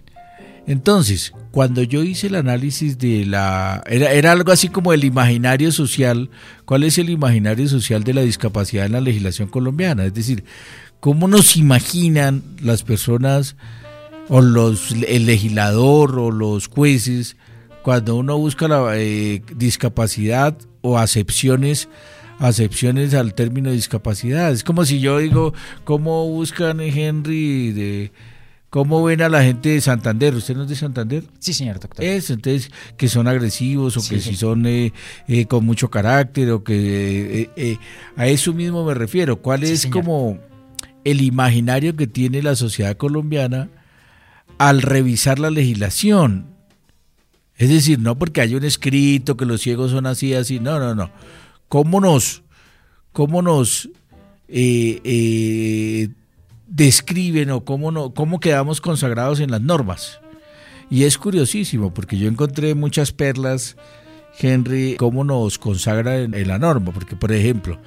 [0.67, 3.83] Entonces, cuando yo hice el análisis de la...
[3.87, 6.29] Era, era algo así como el imaginario social.
[6.65, 10.05] ¿Cuál es el imaginario social de la discapacidad en la legislación colombiana?
[10.05, 10.43] Es decir,
[10.99, 13.55] ¿cómo nos imaginan las personas
[14.29, 17.35] o los, el legislador o los jueces
[17.81, 21.89] cuando uno busca la eh, discapacidad o acepciones
[22.41, 24.51] acepciones al término discapacidad.
[24.51, 28.11] Es como si yo digo, ¿cómo buscan Henry de
[28.71, 30.33] cómo ven a la gente de Santander?
[30.33, 31.23] ¿Usted no es de Santander?
[31.39, 32.03] Sí, señor doctor.
[32.03, 34.91] Eso, entonces, que son agresivos o sí, que si son eh,
[35.27, 37.77] eh, con mucho carácter o que eh,
[38.17, 39.41] a eso mismo me refiero.
[39.41, 40.39] ¿Cuál es como
[41.03, 43.69] el imaginario que tiene la sociedad colombiana
[44.57, 46.47] al revisar la legislación?
[47.55, 50.95] Es decir, no porque haya un escrito que los ciegos son así, así, no, no,
[50.95, 51.11] no
[51.71, 52.43] cómo nos,
[53.13, 53.89] cómo nos
[54.49, 56.09] eh, eh,
[56.67, 60.19] describen o cómo, no, cómo quedamos consagrados en las normas.
[60.89, 63.77] Y es curiosísimo porque yo encontré muchas perlas,
[64.37, 66.91] Henry, cómo nos consagra en, en la norma.
[66.91, 67.79] Porque, por ejemplo,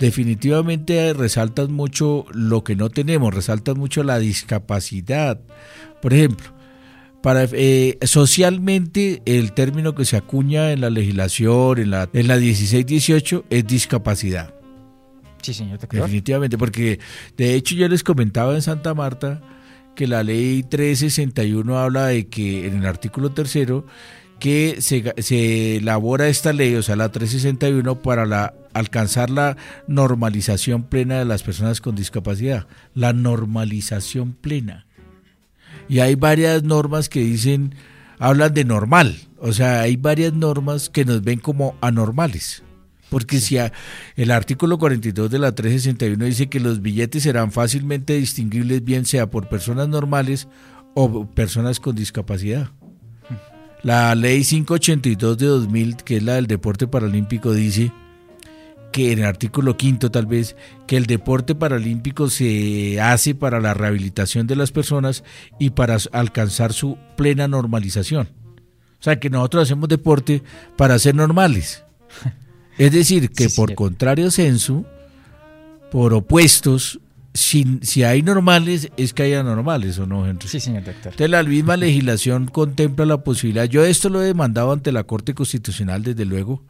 [0.00, 5.38] definitivamente resaltan mucho lo que no tenemos, resaltan mucho la discapacidad.
[6.02, 6.57] Por ejemplo,
[7.22, 12.38] para, eh, socialmente, el término que se acuña en la legislación, en la, en la
[12.38, 14.54] 16-18, es discapacidad.
[15.42, 15.78] Sí, señor.
[15.78, 16.98] Definitivamente, porque
[17.36, 19.40] de hecho yo les comentaba en Santa Marta
[19.94, 23.84] que la ley 361 habla de que en el artículo tercero
[24.38, 29.56] que se, se, elabora esta ley, o sea, la 361, para la, alcanzar la
[29.88, 32.66] normalización plena de las personas con discapacidad.
[32.94, 34.87] La normalización plena.
[35.88, 37.74] Y hay varias normas que dicen,
[38.18, 39.16] hablan de normal.
[39.40, 42.62] O sea, hay varias normas que nos ven como anormales.
[43.10, 43.56] Porque si
[44.16, 49.30] el artículo 42 de la 361 dice que los billetes serán fácilmente distinguibles bien sea
[49.30, 50.46] por personas normales
[50.94, 52.70] o personas con discapacidad.
[53.82, 57.92] La ley 582 de 2000, que es la del deporte paralímpico, dice
[58.92, 63.74] que en el artículo quinto tal vez, que el deporte paralímpico se hace para la
[63.74, 65.24] rehabilitación de las personas
[65.58, 68.28] y para alcanzar su plena normalización.
[69.00, 70.42] O sea que nosotros hacemos deporte
[70.76, 71.84] para ser normales.
[72.78, 74.86] Es decir, que por contrario censo,
[75.90, 77.00] por opuestos,
[77.34, 80.46] si, si, hay normales, es que hay anormales, ¿o no, Henry?
[80.46, 81.12] Sí, señor doctor.
[81.12, 85.34] Entonces, la misma legislación contempla la posibilidad, yo esto lo he demandado ante la Corte
[85.34, 86.62] Constitucional, desde luego,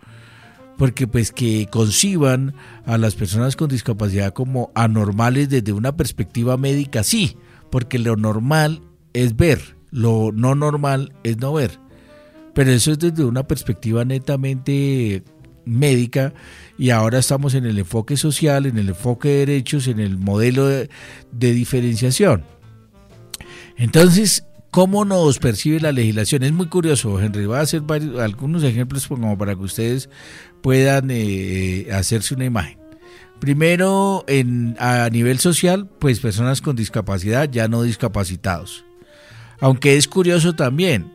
[0.79, 2.55] porque pues que conciban
[2.87, 7.37] a las personas con discapacidad como anormales desde una perspectiva médica, sí,
[7.71, 8.81] porque lo normal
[9.13, 11.79] es ver, lo no normal es no ver.
[12.55, 15.23] Pero eso es desde una perspectiva netamente
[15.65, 16.33] médica
[16.79, 20.67] y ahora estamos en el enfoque social, en el enfoque de derechos, en el modelo
[20.67, 20.89] de,
[21.33, 22.45] diferenciación.
[23.77, 26.43] Entonces, ¿cómo nos percibe la legislación?
[26.43, 27.47] Es muy curioso, Henry.
[27.47, 27.83] Voy a hacer
[28.21, 30.09] algunos ejemplos como para que ustedes
[30.63, 32.79] puedan eh, hacerse una imagen.
[33.41, 38.85] Primero, en, a nivel social, pues personas con discapacidad, ya no discapacitados.
[39.61, 41.13] Aunque es curioso también,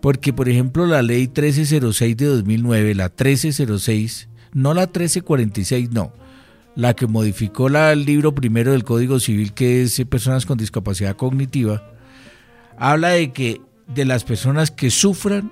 [0.00, 6.12] porque, por ejemplo, la ley 1306 de 2009, la 1306, no la 1346, no,
[6.76, 10.58] la que modificó la, el libro primero del Código Civil, que es eh, personas con
[10.58, 11.93] discapacidad cognitiva,
[12.78, 15.50] habla de que de las personas que sufran,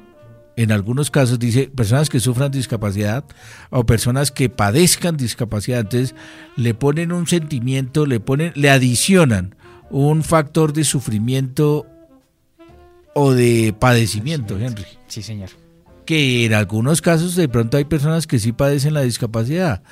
[0.56, 3.24] en algunos casos dice personas que sufran discapacidad
[3.70, 6.14] o personas que padezcan discapacidad, entonces
[6.56, 9.54] le ponen un sentimiento, le ponen, le adicionan
[9.90, 11.86] un factor de sufrimiento
[13.14, 14.86] o de padecimiento, Henry.
[15.06, 15.50] Sí, señor.
[16.06, 19.82] Que en algunos casos de pronto hay personas que sí padecen la discapacidad,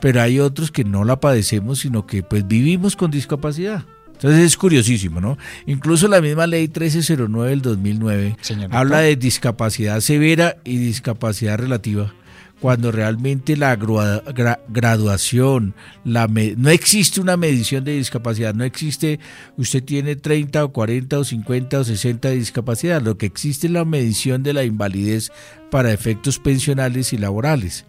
[0.00, 3.84] pero hay otros que no la padecemos, sino que pues vivimos con discapacidad.
[4.16, 5.36] Entonces es curiosísimo, ¿no?
[5.66, 8.36] Incluso la misma ley 1309 del 2009
[8.70, 12.12] habla de discapacidad severa y discapacidad relativa
[12.60, 19.20] cuando realmente la graduación, la no existe una medición de discapacidad, no existe
[19.58, 23.72] usted tiene 30 o 40 o 50 o 60 de discapacidad, lo que existe es
[23.74, 25.30] la medición de la invalidez
[25.70, 27.84] para efectos pensionales y laborales.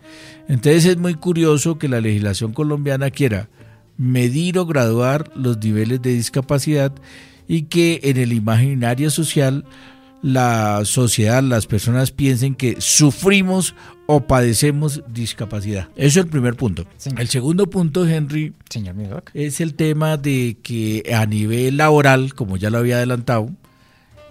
[0.49, 3.49] Entonces es muy curioso que la legislación colombiana quiera
[3.97, 6.93] medir o graduar los niveles de discapacidad
[7.47, 9.65] y que en el imaginario social
[10.21, 13.75] la sociedad, las personas piensen que sufrimos
[14.07, 15.89] o padecemos discapacidad.
[15.95, 16.85] Eso es el primer punto.
[17.17, 22.69] El segundo punto, Henry, Señor es el tema de que a nivel laboral, como ya
[22.69, 23.51] lo había adelantado,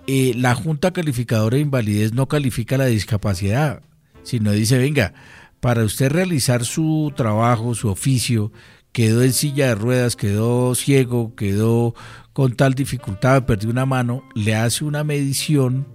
[0.07, 3.83] eh, la Junta Calificadora de Invalidez no califica la discapacidad,
[4.23, 5.15] sino dice, venga,
[5.61, 8.53] para usted realizar su trabajo, su oficio,
[8.97, 11.95] quedó en silla de ruedas, quedó ciego, quedó
[12.33, 15.87] con tal dificultad, perdió una mano, le hace una medición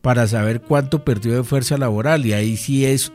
[0.00, 3.12] para saber cuánto perdió de fuerza laboral y ahí sí es,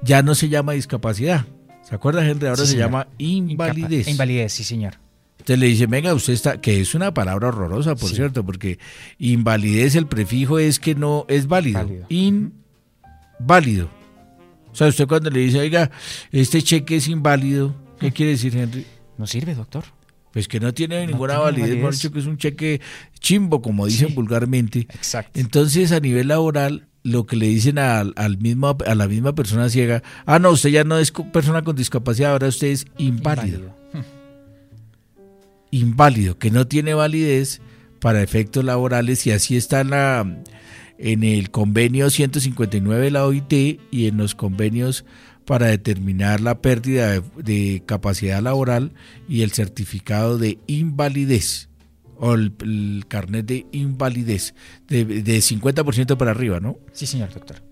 [0.00, 1.44] ya no se llama discapacidad.
[1.82, 2.46] ¿Se acuerda, gente?
[2.46, 4.06] Ahora se llama invalidez.
[4.06, 4.94] invalidez, sí, señor.
[5.40, 8.78] Entonces le dice, venga, usted está, que es una palabra horrorosa, por cierto, porque
[9.18, 11.84] invalidez, el prefijo es que no es válido.
[12.10, 13.90] Inválido.
[14.70, 15.90] O sea, usted cuando le dice, oiga,
[16.30, 18.84] este cheque es inválido, ¿Qué quiere decir, Henry?
[19.16, 19.84] No sirve, doctor.
[20.32, 22.80] Pues que no tiene ninguna validez, hemos dicho que es un cheque
[23.20, 24.80] chimbo, como dicen vulgarmente.
[24.80, 25.38] Exacto.
[25.38, 30.02] Entonces, a nivel laboral, lo que le dicen al, mismo, a la misma persona ciega,
[30.26, 33.74] ah, no, usted ya no es persona con discapacidad, ahora usted es inválido.
[33.92, 34.12] Inválido,
[35.70, 37.60] inválido que no tiene validez
[38.00, 40.42] para efectos laborales y así está en, la,
[40.98, 43.52] en el convenio 159 de la OIT
[43.90, 45.04] y en los convenios
[45.52, 48.94] para determinar la pérdida de, capacidad laboral
[49.28, 51.68] y el certificado de invalidez
[52.16, 54.54] o el, carnet de invalidez
[54.88, 56.78] de, de 50% para arriba, ¿no?
[56.92, 57.62] Sí, señor doctor.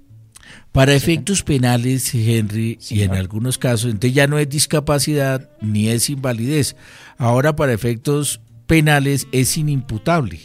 [0.73, 6.11] Para efectos penales, Henry, y en algunos casos, entonces ya no es discapacidad ni es
[6.11, 6.77] invalidez.
[7.17, 10.39] Ahora para efectos penales es inimputable.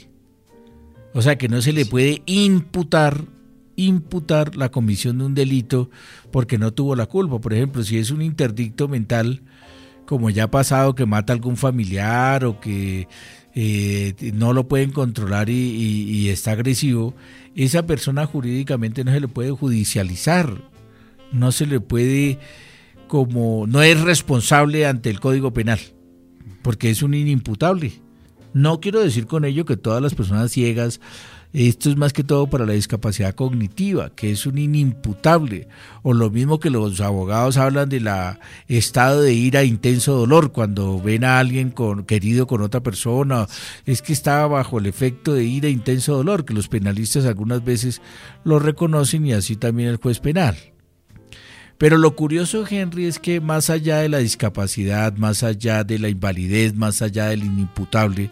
[1.13, 3.25] O sea que no se le puede imputar
[3.75, 5.89] imputar la comisión de un delito
[6.31, 7.39] porque no tuvo la culpa.
[7.39, 9.41] Por ejemplo, si es un interdicto mental,
[10.05, 13.07] como ya ha pasado, que mata a algún familiar o que
[13.53, 17.15] eh, no lo pueden controlar y, está agresivo,
[17.55, 20.61] esa persona jurídicamente no se le puede judicializar,
[21.31, 22.39] no se le puede
[23.07, 25.79] como, no es responsable ante el Código Penal,
[26.61, 27.93] porque es un inimputable.
[28.53, 31.01] No quiero decir con ello que todas las personas ciegas
[31.55, 35.69] esto es más que todo para la discapacidad cognitiva, que es un inimputable.
[36.03, 41.01] O lo mismo que los abogados hablan de la estado de ira, intenso dolor, cuando
[41.01, 43.47] ven a alguien con, querido con otra persona,
[43.85, 48.01] es que está bajo el efecto de ira, intenso dolor, que los penalistas algunas veces
[48.43, 50.57] lo reconocen y así también el juez penal.
[51.77, 56.09] Pero lo curioso, Henry, es que más allá de la discapacidad, más allá de la
[56.09, 58.31] invalidez, más allá del inimputable,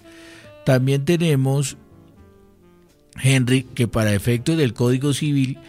[0.66, 1.78] también tenemos
[3.22, 5.59] Henry, que para efectos del Código Civil,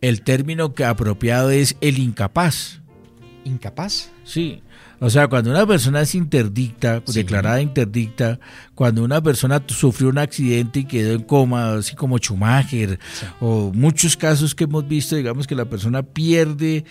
[0.00, 2.80] el término que apropiado es el incapaz.
[3.44, 4.10] ¿Incapaz?
[4.24, 4.62] Sí.
[4.98, 8.38] O sea, cuando una persona es interdicta, declarada interdicta,
[8.74, 12.98] cuando una persona sufrió un accidente y quedó en coma, así como Schumacher,
[13.40, 16.84] o muchos casos que hemos visto, digamos que la persona pierde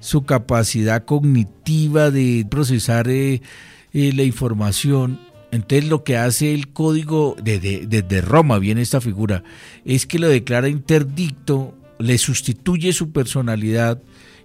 [0.00, 3.40] su capacidad cognitiva de procesar eh,
[3.94, 5.18] eh, la información
[5.56, 9.42] entonces lo que hace el código desde de, Roma, viene esta figura,
[9.84, 14.00] es que lo declara interdicto, le sustituye su personalidad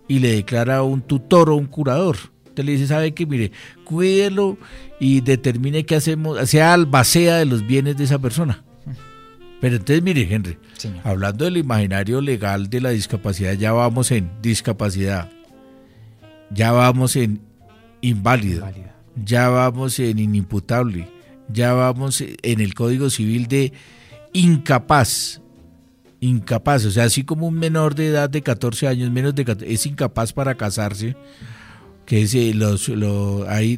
[0.07, 2.17] y le declara un tutor o un curador.
[2.39, 3.25] Entonces le dice, ¿sabe qué?
[3.25, 3.51] Mire,
[3.83, 4.57] cuídelo
[4.99, 8.63] y determine qué hacemos, sea albacea de los bienes de esa persona.
[9.59, 10.57] Pero entonces, mire, Henry,
[11.03, 15.29] hablando del imaginario legal de la discapacidad, ya vamos en discapacidad,
[16.49, 17.41] ya vamos en
[18.01, 18.65] inválido
[19.15, 21.07] ya vamos en inimputable,
[21.49, 23.73] ya vamos en el Código Civil de
[24.33, 25.41] incapaz.
[26.19, 29.85] Incapaz, o sea, así como un menor de edad de 14 años, menos de es
[29.87, 31.15] incapaz para casarse,
[32.05, 32.91] que es, eh, los,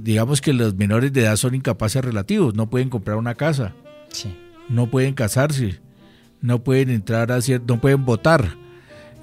[0.01, 3.73] digamos que los menores de edad son incapaces relativos, no pueden comprar una casa,
[4.67, 5.79] no pueden casarse,
[6.41, 8.57] no pueden entrar a no pueden votar.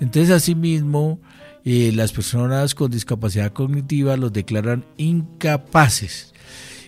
[0.01, 1.21] Entonces, asimismo,
[1.65, 6.33] las personas con discapacidad cognitiva los declaran incapaces.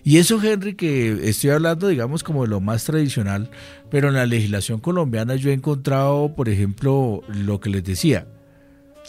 [0.04, 3.50] Y eso, Henry, que estoy hablando, digamos, como de lo más tradicional,
[3.90, 8.26] pero en la legislación colombiana yo he encontrado, por ejemplo, lo que les decía,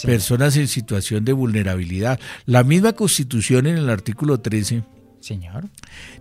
[0.03, 2.19] personas en situación de vulnerabilidad.
[2.45, 4.83] La misma constitución en el artículo 13.
[5.19, 5.69] Señor.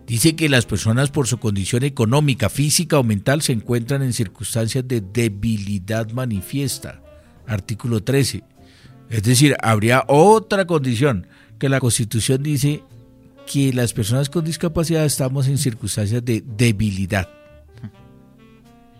[0.07, 4.87] Dice que las personas por su condición económica, física o mental se encuentran en circunstancias
[4.87, 7.03] de debilidad manifiesta.
[7.47, 8.45] Artículo 13.
[9.13, 11.27] Es decir, habría otra condición,
[11.59, 12.83] que la Constitución dice
[13.47, 17.29] que las personas con discapacidad estamos en circunstancias de debilidad.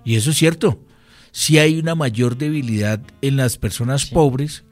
[0.05, 0.85] Y eso es cierto.
[1.31, 4.65] Si hay una mayor debilidad en las personas pobres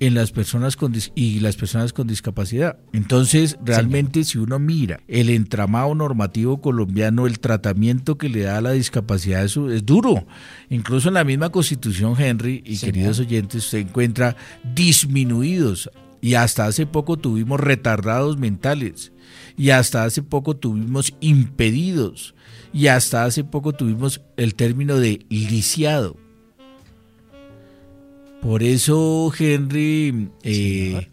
[0.00, 2.78] en las personas con y las personas con discapacidad.
[2.92, 8.62] Entonces, realmente si uno mira el entramado normativo colombiano, el tratamiento que le da a
[8.62, 10.26] la discapacidad es, es duro.
[10.70, 14.36] Incluso en la misma Constitución, Henry y queridos oyentes, se encuentra
[14.74, 15.90] disminuidos
[16.20, 19.12] y hasta hace poco tuvimos retardados mentales
[19.56, 22.34] y hasta hace poco tuvimos impedidos
[22.72, 26.16] y hasta hace poco tuvimos el término de lisiado.
[28.42, 31.08] Por eso, Henry, eh,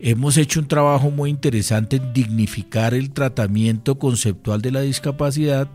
[0.00, 5.68] hemos hecho un trabajo muy interesante en dignificar el tratamiento conceptual de la discapacidad.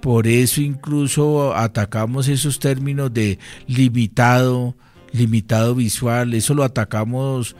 [0.00, 4.76] Por eso incluso atacamos esos términos de limitado,
[5.12, 7.56] limitado visual, eso lo atacamos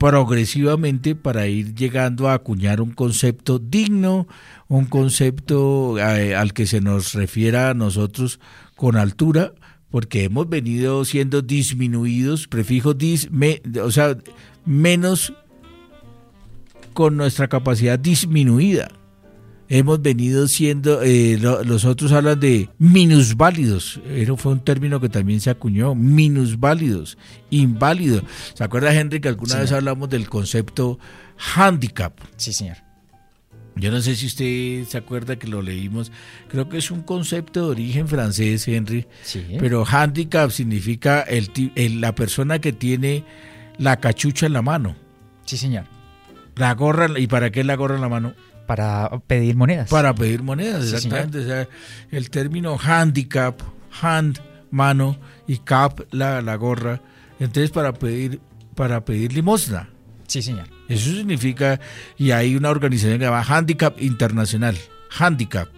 [0.00, 4.26] progresivamente para ir llegando a acuñar un concepto digno,
[4.66, 8.40] un concepto eh, al que se nos refiera a nosotros
[8.76, 9.52] con altura,
[9.90, 13.28] porque hemos venido siendo disminuidos, prefijo dis,
[13.82, 14.16] o sea,
[14.64, 15.32] menos
[16.92, 18.90] con nuestra capacidad disminuida.
[19.68, 25.40] Hemos venido siendo, eh, los otros hablan de minusválidos, eso fue un término que también
[25.40, 27.16] se acuñó, minusválidos,
[27.50, 28.24] inválidos.
[28.54, 30.98] ¿Se acuerda, Henry, que alguna vez hablamos del concepto
[31.54, 32.18] handicap?
[32.36, 32.89] Sí, señor.
[33.76, 36.12] Yo no sé si usted se acuerda que lo leímos.
[36.48, 39.06] Creo que es un concepto de origen francés, Henry.
[39.22, 39.44] Sí.
[39.58, 41.50] Pero handicap significa el,
[42.00, 43.24] la persona que tiene
[43.78, 44.96] la cachucha en la mano.
[45.46, 45.84] Sí, señor.
[46.56, 48.34] La gorra, ¿y para qué la gorra en la mano?
[48.66, 49.88] Para pedir monedas.
[49.88, 51.68] Para pedir monedas, exactamente.
[52.10, 53.60] el término handicap,
[54.00, 54.40] hand,
[54.70, 57.00] mano, y cap, la, la gorra.
[57.40, 58.40] Entonces, para pedir,
[58.74, 59.88] para pedir limosna.
[60.30, 60.68] Sí, señor.
[60.88, 61.80] Eso significa,
[62.16, 64.78] y hay una organización que se llama Handicap Internacional,
[65.18, 65.68] Handicap.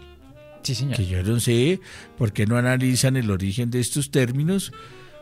[0.62, 0.94] Sí, señor.
[0.98, 1.80] Que yo no sé
[2.18, 4.70] por qué no analizan el origen de estos términos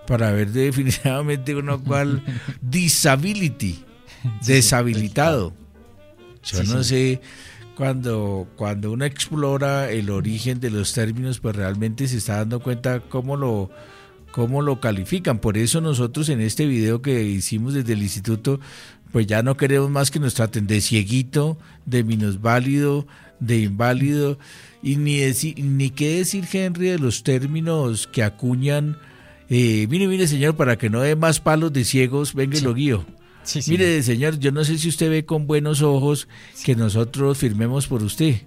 [0.09, 2.24] para ver definitivamente uno cual
[2.61, 3.85] disability,
[4.45, 5.55] deshabilitado.
[6.43, 7.20] Yo no sé
[7.76, 12.99] cuando, cuando uno explora el origen de los términos, pues realmente se está dando cuenta
[12.99, 13.70] cómo lo,
[14.33, 15.39] cómo lo califican.
[15.39, 18.59] Por eso nosotros en este video que hicimos desde el instituto,
[19.13, 23.07] pues ya no queremos más que nos traten de cieguito, de minusválido,
[23.41, 24.39] de inválido,
[24.83, 25.21] y ni,
[25.57, 28.99] ni qué decir, Henry, de los términos que acuñan.
[29.49, 32.75] Eh, mire, mire, señor, para que no dé más palos de ciegos, venga y lo
[32.75, 33.05] guío.
[33.67, 36.29] Mire, señor, yo no sé si usted ve con buenos ojos
[36.65, 38.43] que nosotros firmemos por usted.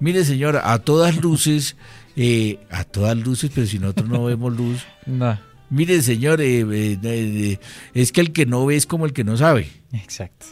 [0.00, 1.76] Mire, señor, a todas luces,
[2.16, 4.80] eh, a todas luces, pero si nosotros no vemos luz.
[5.06, 5.51] No.
[5.72, 7.58] Mire, señor, eh, eh,
[7.94, 9.70] es que el que no ve es como el que no sabe.
[9.94, 10.44] Exacto.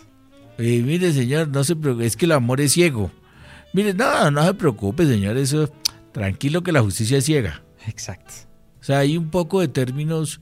[0.56, 3.12] mire, señor, no se preocupe, es que el amor es ciego.
[3.74, 5.70] Mire, no, no se preocupe, señor, eso,
[6.12, 7.62] tranquilo que la justicia es ciega.
[7.86, 8.32] Exacto.
[8.80, 10.40] O sea, hay un poco de términos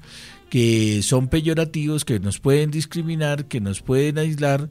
[0.49, 4.71] que son peyorativos, que nos pueden discriminar, que nos pueden aislar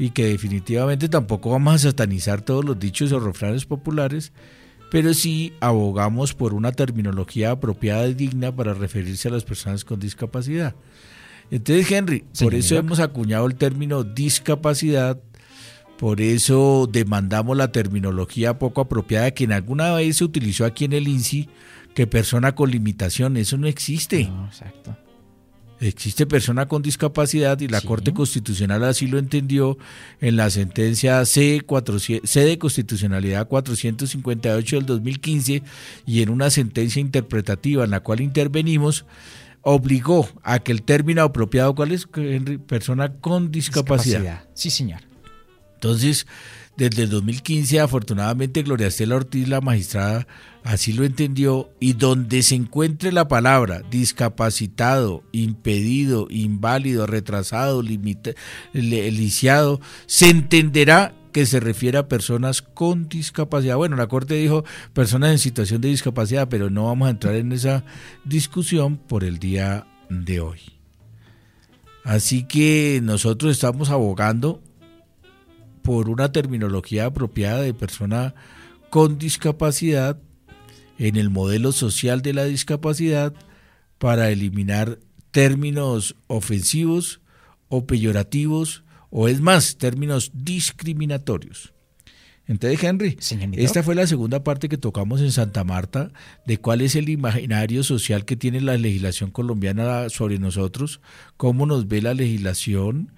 [0.00, 4.32] y que definitivamente tampoco vamos a satanizar todos los dichos o refranes populares,
[4.94, 9.98] pero sí abogamos por una terminología apropiada y digna para referirse a las personas con
[9.98, 10.76] discapacidad.
[11.50, 15.20] Entonces, Henry, por eso hemos acuñado el término discapacidad,
[15.98, 20.92] por eso demandamos la terminología poco apropiada que en alguna vez se utilizó aquí en
[20.92, 21.48] el INSI,
[21.92, 24.26] que persona con limitación, eso no existe.
[24.26, 24.96] No, exacto.
[25.84, 29.76] Existe persona con discapacidad y la Corte Constitucional así lo entendió
[30.22, 35.62] en la sentencia C, 4, C de Constitucionalidad 458 del 2015
[36.06, 39.04] y en una sentencia interpretativa en la cual intervenimos,
[39.60, 42.06] obligó a que el término apropiado, ¿cuál es?
[42.66, 44.20] Persona con discapacidad.
[44.20, 44.48] discapacidad.
[44.54, 45.00] Sí, señor.
[45.74, 46.26] Entonces,
[46.78, 50.26] desde el 2015, afortunadamente, Gloria Estela Ortiz, la magistrada,
[50.64, 57.82] así lo entendió, y donde se encuentre la palabra discapacitado, impedido, inválido, retrasado,
[58.72, 63.76] lisiado, se entenderá que se refiere a personas con discapacidad.
[63.76, 67.52] Bueno, la Corte dijo personas en situación de discapacidad, pero no vamos a entrar en
[67.52, 67.84] esa
[68.24, 70.60] discusión por el día de hoy.
[72.04, 74.62] Así que nosotros estamos abogando
[75.82, 78.34] por una terminología apropiada de persona
[78.88, 80.18] con discapacidad
[80.98, 83.34] en el modelo social de la discapacidad
[83.98, 84.98] para eliminar
[85.30, 87.20] términos ofensivos
[87.68, 91.72] o peyorativos o es más, términos discriminatorios.
[92.46, 93.16] Entonces, Henry,
[93.52, 96.10] esta fue la segunda parte que tocamos en Santa Marta
[96.46, 101.00] de cuál es el imaginario social que tiene la legislación colombiana sobre nosotros,
[101.36, 103.12] cómo nos ve la legislación,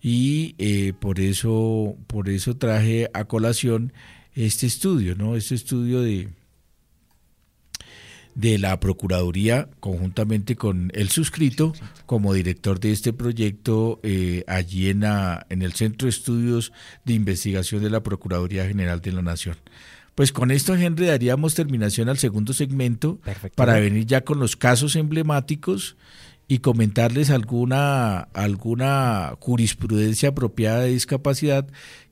[0.00, 3.92] y eh, por eso por eso traje a colación
[4.34, 5.36] este estudio, ¿no?
[5.36, 6.28] Este estudio de
[8.34, 11.72] de la Procuraduría conjuntamente con el suscrito
[12.06, 16.72] como director de este proyecto eh, allí en, en el Centro de Estudios
[17.04, 19.56] de Investigación de la Procuraduría General de la Nación.
[20.14, 23.20] Pues con esto, Henry, daríamos terminación al segundo segmento
[23.54, 25.96] para venir ya con los casos emblemáticos
[26.46, 31.68] y comentarles alguna, alguna jurisprudencia apropiada de discapacidad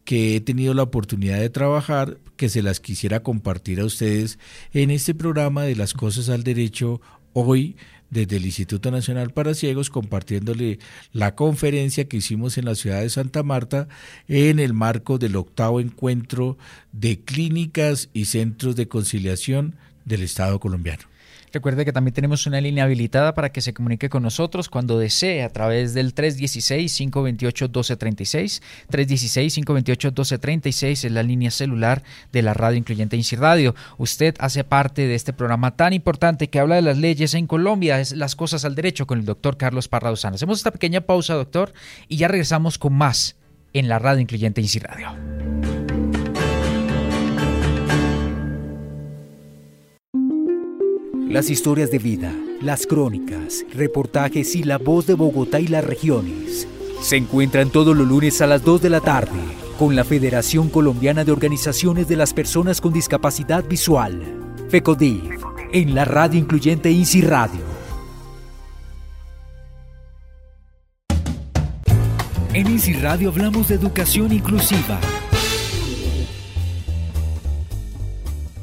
[0.08, 4.38] que he tenido la oportunidad de trabajar, que se las quisiera compartir a ustedes
[4.72, 7.02] en este programa de las cosas al derecho
[7.34, 7.76] hoy
[8.08, 10.78] desde el Instituto Nacional para Ciegos, compartiéndole
[11.12, 13.86] la conferencia que hicimos en la ciudad de Santa Marta
[14.28, 16.56] en el marco del octavo encuentro
[16.90, 19.74] de clínicas y centros de conciliación
[20.06, 21.04] del Estado colombiano.
[21.52, 25.42] Recuerde que también tenemos una línea habilitada para que se comunique con nosotros cuando desee
[25.42, 28.62] a través del 316-528-1236.
[28.90, 33.74] 316-528-1236 es la línea celular de la radio incluyente INSI Radio.
[33.96, 38.00] Usted hace parte de este programa tan importante que habla de las leyes en Colombia,
[38.00, 41.72] es las cosas al derecho con el doctor Carlos Parra Hacemos esta pequeña pausa, doctor,
[42.08, 43.36] y ya regresamos con más
[43.72, 45.77] en la radio incluyente INSI Radio.
[51.28, 56.66] Las historias de vida, las crónicas, reportajes y la voz de Bogotá y las regiones
[57.02, 59.38] se encuentran todos los lunes a las 2 de la tarde
[59.78, 64.22] con la Federación Colombiana de Organizaciones de las Personas con Discapacidad Visual,
[64.70, 65.22] FECODI,
[65.74, 67.60] en la radio incluyente INSI Radio.
[72.54, 74.98] En INSI Radio hablamos de educación inclusiva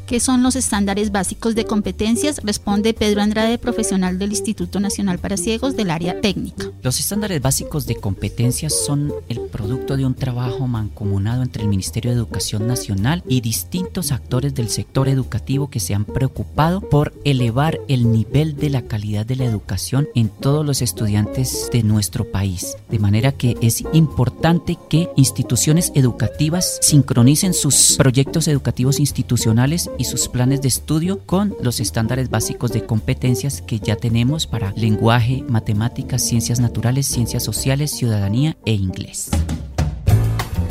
[0.08, 2.40] ¿Qué son los estándares básicos de competencias?
[2.44, 6.70] Responde Pedro Andrade, profesional del Instituto Nacional para Ciegos del área técnica.
[6.84, 12.12] Los estándares básicos de competencias son el producto de un trabajo mancomunado entre el Ministerio
[12.12, 17.80] de Educación Nacional y distintos actores del sector educativo que se han preocupado por elevar
[17.88, 22.78] el nivel de la calidad de la educación en todos los estudiantes de nuestro país.
[22.92, 30.28] De manera que es importante que instituciones educativas sincronicen sus proyectos educativos institucionales y sus
[30.28, 36.22] planes de estudio con los estándares básicos de competencias que ya tenemos para lenguaje, matemáticas,
[36.22, 39.30] ciencias naturales, ciencias sociales, ciudadanía e inglés.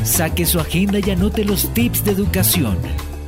[0.05, 2.77] Saque su agenda y anote los tips de educación.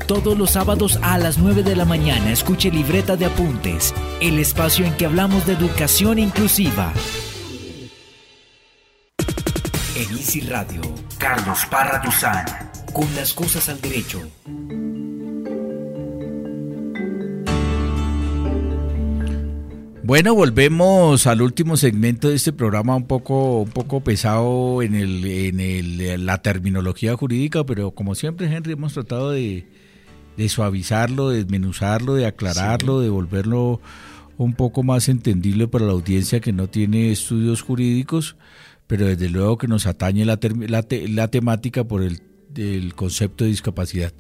[0.07, 4.85] Todos los sábados a las 9 de la mañana escuche Libreta de Apuntes, el espacio
[4.85, 6.93] en que hablamos de educación inclusiva.
[9.97, 10.83] En Easy Radio,
[11.19, 12.45] Carlos Parra Duzán,
[12.93, 14.21] con las cosas al derecho.
[20.07, 25.25] Bueno, volvemos al último segmento de este programa un poco, un poco pesado en, el,
[25.25, 29.67] en el, la terminología jurídica, pero como siempre, Henry, hemos tratado de,
[30.37, 33.81] de suavizarlo, de desmenuzarlo, de aclararlo, de volverlo
[34.39, 38.37] un poco más entendible para la audiencia que no tiene estudios jurídicos,
[38.87, 40.39] pero desde luego que nos atañe la,
[40.69, 44.13] la, la temática por el del concepto de discapacidad.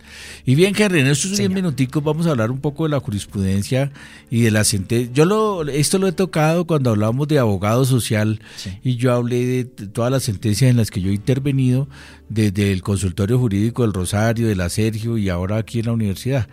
[0.44, 3.92] Y bien, Henry, en estos 10 minuticos vamos a hablar un poco de la jurisprudencia
[4.30, 5.10] y de la sentencia.
[5.12, 8.40] Yo lo, esto lo he tocado cuando hablamos de abogado social
[8.82, 11.88] y yo hablé de todas las sentencias en las que yo he intervenido
[12.28, 16.48] desde el consultorio jurídico del Rosario, de la Sergio y ahora aquí en la universidad.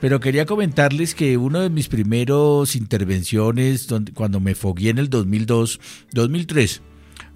[0.00, 5.08] Pero quería comentarles que uno de mis primeros intervenciones, donde, cuando me fogué en el
[5.08, 5.80] 2002,
[6.12, 6.82] 2003,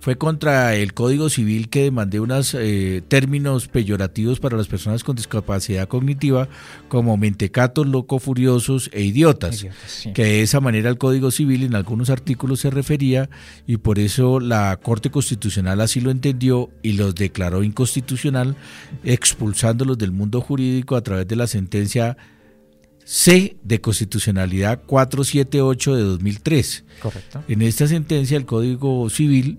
[0.01, 5.15] fue contra el Código Civil que demandé unos eh, términos peyorativos para las personas con
[5.15, 6.49] discapacidad cognitiva
[6.89, 9.67] como mentecatos, loco, furiosos e idiotas,
[10.15, 13.29] que de esa manera el Código Civil en algunos artículos se refería
[13.67, 18.57] y por eso la Corte Constitucional así lo entendió y los declaró inconstitucional,
[19.05, 22.17] expulsándolos del mundo jurídico a través de la sentencia
[23.05, 26.85] C de constitucionalidad 478 de 2003.
[27.03, 27.45] Correcto.
[27.49, 29.59] En esta sentencia el Código Civil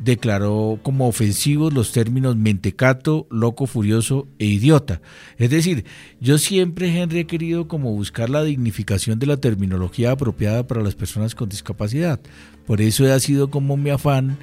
[0.00, 5.00] declaró como ofensivos los términos mentecato, loco, furioso e idiota.
[5.38, 5.84] Es decir,
[6.20, 10.94] yo siempre, Henry, he querido como buscar la dignificación de la terminología apropiada para las
[10.94, 12.20] personas con discapacidad.
[12.66, 14.38] Por eso ha sido como mi afán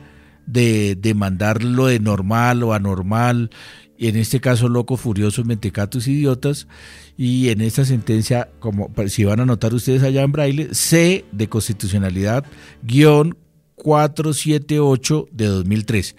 [0.46, 3.50] de demandar lo de normal o anormal,
[3.98, 6.68] y en este caso locos, furiosos, mentecatos, idiotas,
[7.18, 11.48] y en esta sentencia, como si van a notar ustedes allá en braille, C de
[11.48, 12.44] constitucionalidad,
[12.82, 13.38] guion
[13.82, 16.16] 478 de 2003.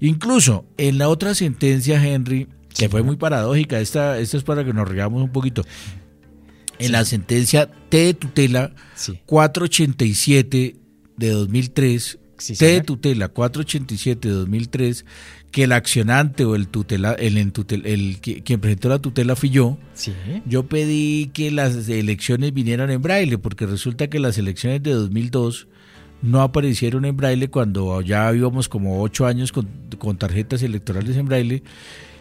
[0.00, 4.72] Incluso en la otra sentencia, Henry, que fue muy paradójica, esta, esta es para que
[4.72, 5.62] nos regamos un poquito.
[6.78, 8.72] En la sentencia T de tutela
[9.26, 10.76] 487
[11.16, 12.18] de 2003,
[12.58, 15.04] T de tutela 487 de 2003,
[15.50, 19.78] que el accionante o el tutela, el, el, quien presentó la tutela fui yo.
[20.46, 25.68] Yo pedí que las elecciones vinieran en braille, porque resulta que las elecciones de 2002
[26.24, 29.68] no aparecieron en braille cuando ya íbamos como ocho años con,
[30.16, 31.62] tarjetas electorales en braille.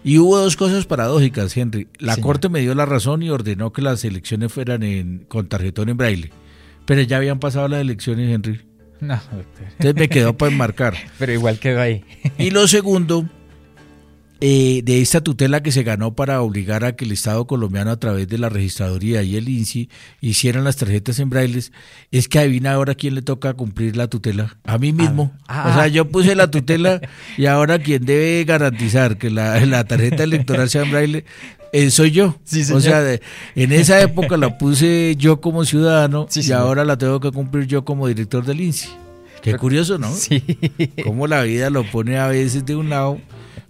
[0.04, 1.88] Y hubo dos cosas paradójicas, Henry.
[2.00, 5.88] La Corte me dio la razón y ordenó que las elecciones fueran en, con tarjetón
[5.88, 6.32] en braille.
[6.86, 8.60] Pero ya habían pasado las elecciones, Henry.
[9.00, 9.22] No,
[9.72, 10.96] Entonces me quedó para enmarcar.
[11.18, 12.04] Pero igual quedó ahí.
[12.38, 13.30] Y lo segundo
[14.46, 17.96] eh, de esta tutela que se ganó para obligar a que el Estado colombiano a
[17.96, 19.88] través de la registraduría y el INSI
[20.20, 21.62] hicieran las tarjetas en braille
[22.12, 24.58] es que adivina ahora quién le toca cumplir la tutela.
[24.66, 25.32] A mí mismo.
[25.48, 27.00] Ah, o sea, yo puse la tutela
[27.38, 31.26] y ahora quien debe garantizar que la, tarjeta electoral sea en braille
[31.72, 32.38] eh, soy yo.
[32.74, 33.18] o sea,
[33.56, 37.86] en esa época la puse yo como ciudadano y ahora la tengo que cumplir yo
[37.86, 38.90] como director del INSI.
[39.42, 40.14] Qué curioso, ¿no?
[40.14, 40.44] Sí.
[41.02, 43.22] Cómo la vida lo pone a veces de un lado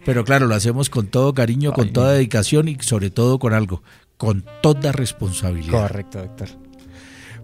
[0.06, 3.84] pero claro, lo hacemos con todo cariño, con toda dedicación y sobre todo con algo,
[4.18, 5.88] con toda responsabilidad.
[5.88, 6.50] Correcto, doctor.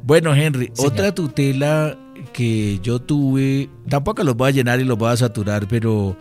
[0.03, 1.97] Bueno, Henry, otra tutela
[2.33, 6.17] que yo tuve, tampoco los voy a llenar y los voy a saturar, pero,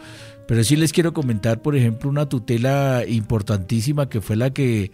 [0.46, 4.90] pero sí les quiero comentar, por ejemplo, una tutela importantísima que fue la que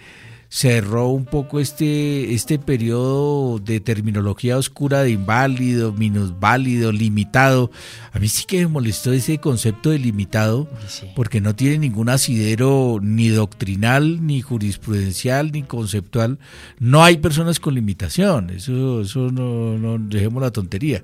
[0.55, 7.73] cerró un poco este, este periodo de terminología oscura de inválido, minusválido, limitado.
[8.13, 10.69] A mí sí que me molestó ese concepto de limitado,
[11.17, 16.39] porque no tiene ningún asidero ni doctrinal, ni jurisprudencial, ni conceptual.
[16.79, 21.03] No hay personas con limitación, eso, eso no, no dejemos la tontería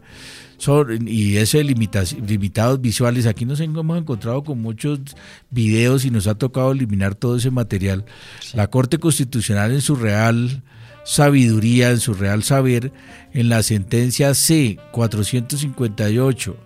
[0.60, 5.00] son, y ese limitados visuales, aquí nos hemos encontrado con muchos
[5.48, 8.04] videos y nos ha tocado eliminar todo ese material.
[8.52, 10.62] La Corte Constitucional en su real
[11.02, 12.92] sabiduría, en su real saber,
[13.32, 16.56] en la sentencia C 458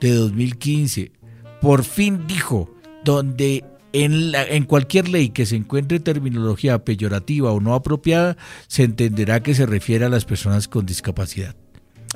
[0.00, 1.12] de 2015,
[1.60, 2.74] por fin dijo,
[3.04, 8.36] donde en, la, en cualquier ley que se encuentre terminología peyorativa o no apropiada,
[8.66, 11.54] se entenderá que se refiere a las personas con discapacidad.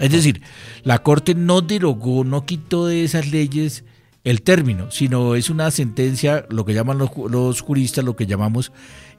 [0.01, 0.43] Es decir,
[0.83, 3.85] la Corte no derogó, no quitó de esas leyes
[4.25, 8.73] el término, sino es una sentencia, lo que llaman los, los juristas, lo que llamamos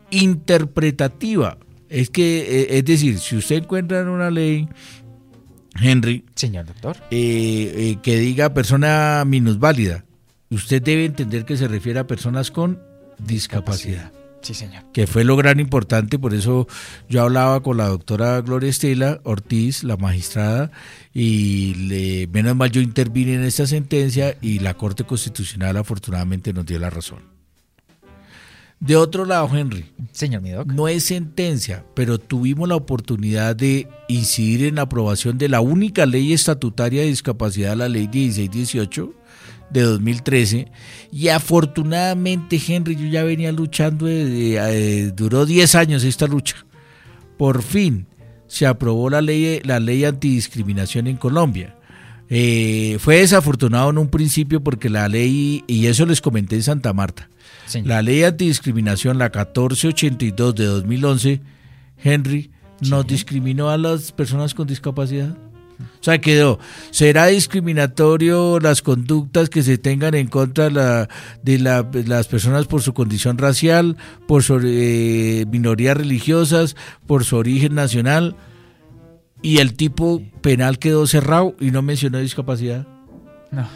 [0.09, 1.57] interpretativa.
[1.89, 4.67] Es que, eh, es decir, si usted encuentra en una ley,
[5.79, 10.05] Henry, señor doctor, eh, eh, que diga persona minusválida,
[10.49, 12.79] usted debe entender que se refiere a personas con
[13.17, 14.11] discapacidad.
[14.41, 14.83] Sí, señor.
[14.91, 16.67] Que fue lo gran importante, por eso
[17.09, 20.71] yo hablaba con la doctora Gloria Estela Ortiz, la magistrada,
[21.13, 26.65] y le, menos mal yo intervine en esta sentencia y la Corte Constitucional afortunadamente nos
[26.65, 27.19] dio la razón.
[28.79, 29.85] De otro lado, Henry.
[30.11, 35.61] Señor No es sentencia, pero tuvimos la oportunidad de incidir en la aprobación de la
[35.61, 39.13] única ley estatutaria de discapacidad, la ley 1618
[39.71, 40.71] de 2013.
[41.11, 46.57] Y afortunadamente, Henry, yo ya venía luchando, eh, duró 10 años esta lucha.
[47.37, 48.07] Por fin
[48.47, 51.75] se aprobó la ley, la ley antidiscriminación en Colombia.
[52.29, 56.93] Eh, fue desafortunado en un principio porque la ley, y eso les comenté en Santa
[56.93, 57.29] Marta,
[57.83, 61.41] la ley antidiscriminación, la 1482 de 2011,
[61.97, 62.51] Henry,
[62.89, 65.37] no discriminó a las personas con discapacidad.
[65.99, 66.59] O sea, quedó,
[66.89, 70.69] será discriminatorio las conductas que se tengan en contra
[71.43, 76.75] de, las personas por su condición racial, por su eh, minorías religiosas,
[77.07, 78.35] por su origen nacional,
[79.41, 82.87] y el tipo penal quedó cerrado y no mencionó discapacidad.
[83.51, 83.67] No.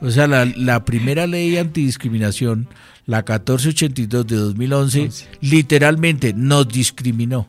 [0.00, 2.68] O sea, la, la primera ley antidiscriminación
[3.06, 7.48] la 1482 de 2011, literalmente nos discriminó.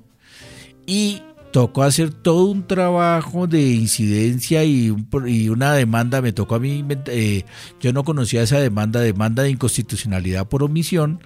[0.86, 1.22] Y
[1.56, 7.45] tocó hacer todo un trabajo de incidencia y, una demanda, me tocó a mí, eh,
[7.80, 11.22] yo no conocía esa demanda, demanda de inconstitucionalidad por omisión,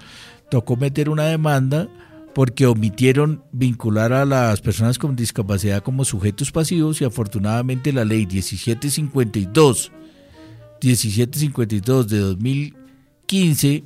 [0.52, 1.88] tocó meter una demanda
[2.36, 8.28] porque omitieron vincular a las personas con discapacidad como sujetos pasivos y afortunadamente la ley
[8.28, 9.92] 1752
[10.80, 13.84] 1752 de 2015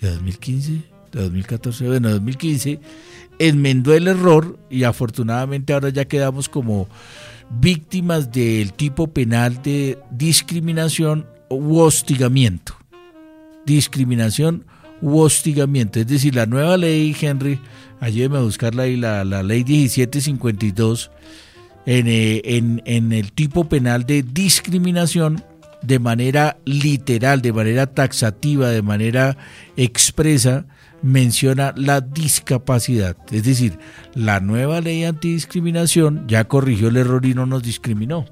[0.00, 0.72] de 2015,
[1.12, 2.80] de 2014, bueno, 2015,
[3.40, 6.88] enmendó el error y afortunadamente ahora ya quedamos como
[7.58, 12.76] víctimas del tipo penal de discriminación u hostigamiento.
[13.64, 14.66] Discriminación
[15.00, 15.98] u hostigamiento.
[15.98, 17.58] Es decir, la nueva ley, Henry,
[17.98, 21.10] ayúdeme a buscarla ahí, la, la ley 1752,
[21.86, 25.42] en, eh, en, en el tipo penal de discriminación
[25.80, 29.38] de manera literal, de manera taxativa, de manera
[29.78, 30.66] expresa,
[31.02, 33.16] menciona la discapacidad.
[33.30, 33.78] Es decir,
[34.14, 38.26] la nueva ley antidiscriminación ya corrigió el error y no nos discriminó.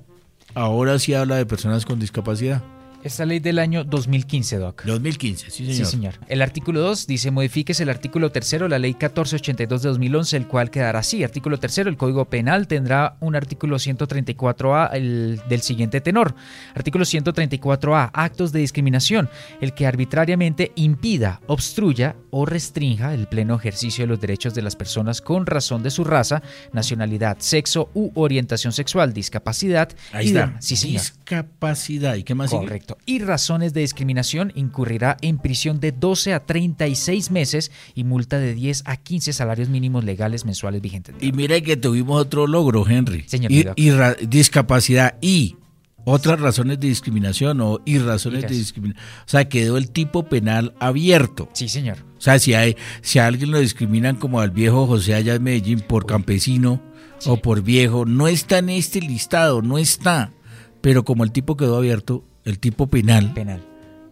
[0.54, 2.62] Ahora sí habla de personas con discapacidad.
[3.04, 4.84] Esta ley del año 2015, Doc.
[4.84, 5.74] 2015, sí, señor.
[5.74, 6.14] Sí, señor.
[6.26, 10.70] El artículo 2 dice, modifíquese el artículo 3 la ley 1482 de 2011, el cual
[10.70, 11.22] quedará así.
[11.22, 16.34] Artículo 3 el Código Penal tendrá un artículo 134A el, del siguiente tenor.
[16.74, 19.30] Artículo 134A, actos de discriminación,
[19.60, 24.74] el que arbitrariamente impida, obstruya o restrinja el pleno ejercicio de los derechos de las
[24.74, 26.42] personas con razón de su raza,
[26.72, 29.90] nacionalidad, sexo u orientación sexual, discapacidad.
[30.12, 30.56] Ahí está.
[30.60, 31.02] Sí, señor.
[31.02, 32.16] Discapacidad.
[32.16, 37.30] ¿Y qué más Correcto y razones de discriminación, incurrirá en prisión de 12 a 36
[37.30, 41.16] meses y multa de 10 a 15 salarios mínimos legales mensuales vigentes.
[41.20, 43.24] Y mire que tuvimos otro logro, Henry.
[43.26, 43.90] Señor y,
[44.26, 45.56] discapacidad y
[46.04, 49.04] otras razones de discriminación o y razones de discriminación.
[49.26, 51.48] O sea, quedó el tipo penal abierto.
[51.52, 51.98] Sí, señor.
[52.16, 55.42] O sea, si, hay, si a alguien lo discriminan como al viejo José allá en
[55.42, 56.80] Medellín por campesino
[57.26, 60.32] o por viejo, no está en este listado, no está.
[60.80, 63.32] Pero como el tipo quedó abierto, el tipo penal.
[63.34, 63.62] Penal.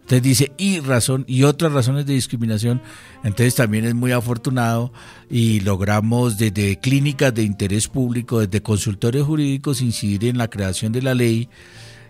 [0.07, 2.81] Entonces dice, y razón, y otras razones de discriminación.
[3.25, 4.93] Entonces también es muy afortunado
[5.29, 11.01] y logramos desde clínicas de interés público, desde consultorios jurídicos, incidir en la creación de
[11.01, 11.49] la ley.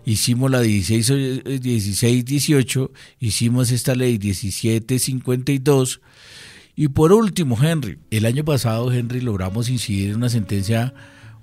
[0.05, 6.01] Hicimos la 16, 16 18, hicimos esta ley 1752.
[6.75, 10.93] Y por último, Henry, el año pasado, Henry, logramos incidir en una sentencia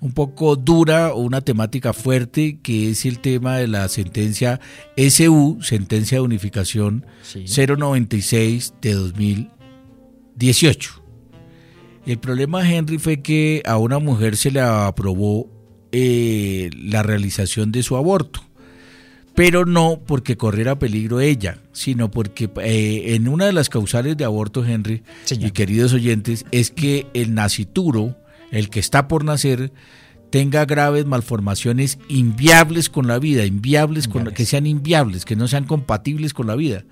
[0.04, 4.60] un poco dura o una temática fuerte que es el tema de la sentencia
[4.98, 11.02] SU, sentencia de unificación 096 de 2018.
[12.04, 15.48] El problema, Henry, fue que a una mujer se le aprobó
[15.90, 18.42] eh, la realización de su aborto.
[19.34, 24.26] Pero no porque corriera peligro ella, sino porque eh, en una de las causales de
[24.26, 28.18] aborto, Henry, y queridos oyentes, es que el nacituro,
[28.58, 29.72] el que está por nacer,
[30.30, 35.64] tenga graves malformaciones inviables con la vida, inviables, Con, que sean inviables, que no sean
[35.64, 36.84] compatibles con la vida.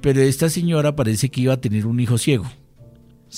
[0.00, 2.50] Pero esta señora parece que iba a tener un hijo ciego.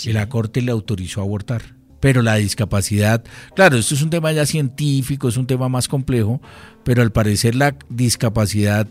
[0.04, 3.22] Y la corte le autorizó a abortar pero la discapacidad,
[3.54, 6.42] claro, esto es un tema ya científico, es un tema más complejo,
[6.82, 8.88] pero al parecer la discapacidad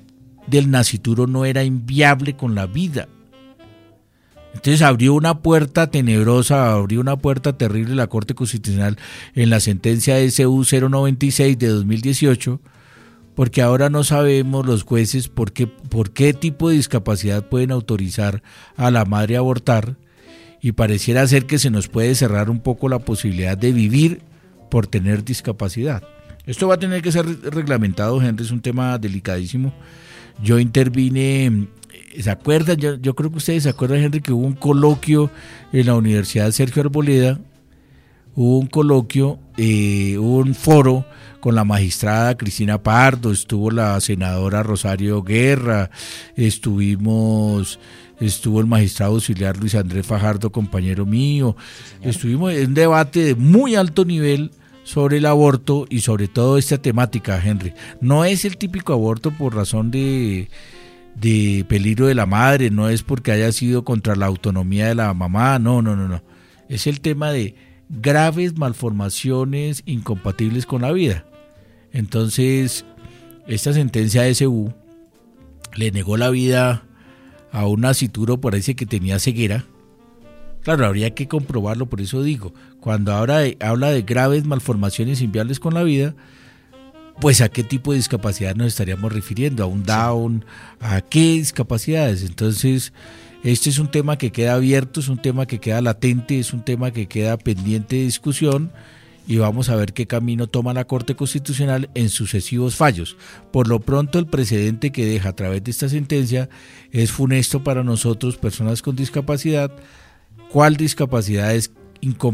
[0.48, 3.10] del nacituro no era inviable con la vida.
[4.54, 8.98] Entonces abrió una puerta tenebrosa, abrió una puerta terrible la Corte Constitucional
[9.34, 12.60] en la sentencia SU 096 de 2018,
[13.34, 18.44] porque ahora no sabemos los jueces por qué, por qué tipo de discapacidad pueden autorizar
[18.76, 19.96] a la madre a abortar
[20.62, 24.22] y pareciera ser que se nos puede cerrar un poco la posibilidad de vivir
[24.70, 26.04] por tener discapacidad.
[26.46, 29.74] Esto va a tener que ser reglamentado, gente, es un tema delicadísimo.
[30.44, 31.68] Yo intervine,
[32.20, 32.78] ¿se acuerdan?
[32.78, 35.30] Yo, creo que ustedes se acuerdan, Henry, que hubo un coloquio
[35.72, 37.40] en la Universidad Sergio Arboleda,
[38.36, 41.06] hubo un coloquio, eh, hubo un foro
[41.40, 45.90] con la magistrada Cristina Pardo, estuvo la senadora Rosario Guerra,
[46.36, 47.80] estuvimos
[48.20, 51.56] estuvo el magistrado auxiliar Luis Andrés Fajardo, compañero mío.
[52.04, 54.52] Estuvimos en un debate de muy alto nivel
[54.84, 57.74] sobre el aborto y sobre todo esta temática, Henry.
[58.00, 60.50] No es el típico aborto por razón de,
[61.16, 65.14] de peligro de la madre, no es porque haya sido contra la autonomía de la
[65.14, 66.24] mamá, no, no, no, no.
[66.70, 67.56] Es el tema de
[67.90, 71.26] graves malformaciones incompatibles con la vida.
[71.92, 72.86] Entonces,
[73.48, 74.74] esta sentencia de SU
[75.76, 76.84] le negó la vida
[77.52, 79.66] a un nacituro parece que tenía ceguera.
[80.62, 85.74] Claro, habría que comprobarlo, por eso digo, cuando ahora habla de graves malformaciones inviables con
[85.74, 86.16] la vida,
[87.22, 90.44] pues a qué tipo de discapacidad nos estaríamos refiriendo, a un down,
[90.80, 92.24] a qué discapacidades.
[92.24, 92.94] Entonces,
[93.44, 96.66] este es un tema que queda abierto, es un tema que queda latente, es un
[96.66, 98.72] tema que queda pendiente de discusión
[99.28, 103.16] y vamos a ver qué camino toma la Corte Constitucional en sucesivos fallos.
[103.52, 106.50] Por lo pronto, el precedente que deja a través de esta sentencia
[106.92, 109.72] es funesto para nosotros, personas con discapacidad,
[110.50, 111.56] cuál discapacidad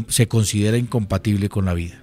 [0.08, 2.02] se considera incompatible con la vida.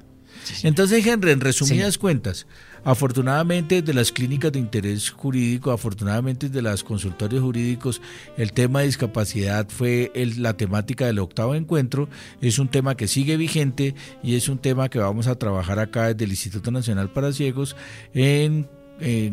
[0.64, 2.46] Entonces, Henry, en resumidas cuentas,
[2.86, 8.00] afortunadamente de las clínicas de interés jurídico, afortunadamente de los consultorios jurídicos,
[8.38, 12.08] el tema de discapacidad fue la temática del octavo encuentro,
[12.42, 16.14] es un tema que sigue vigente y es un tema que vamos a trabajar acá
[16.14, 17.76] desde el Instituto Nacional para Ciegos
[18.14, 18.70] en,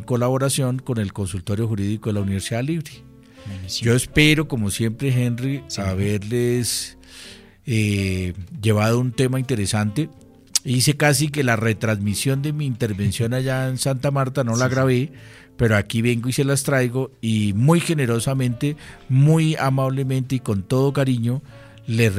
[0.07, 2.91] colaboración con el consultorio jurídico de la Universidad Libre.
[3.81, 6.97] Yo espero, como siempre, Henry, haberles
[7.67, 10.09] eh, llevado un tema interesante
[10.65, 15.13] hice casi que la retransmisión de mi intervención allá en Santa Marta, no la grabé,
[15.57, 18.77] pero aquí vengo y se las traigo y muy generosamente,
[19.09, 21.43] muy amablemente y con todo cariño
[21.87, 22.13] les,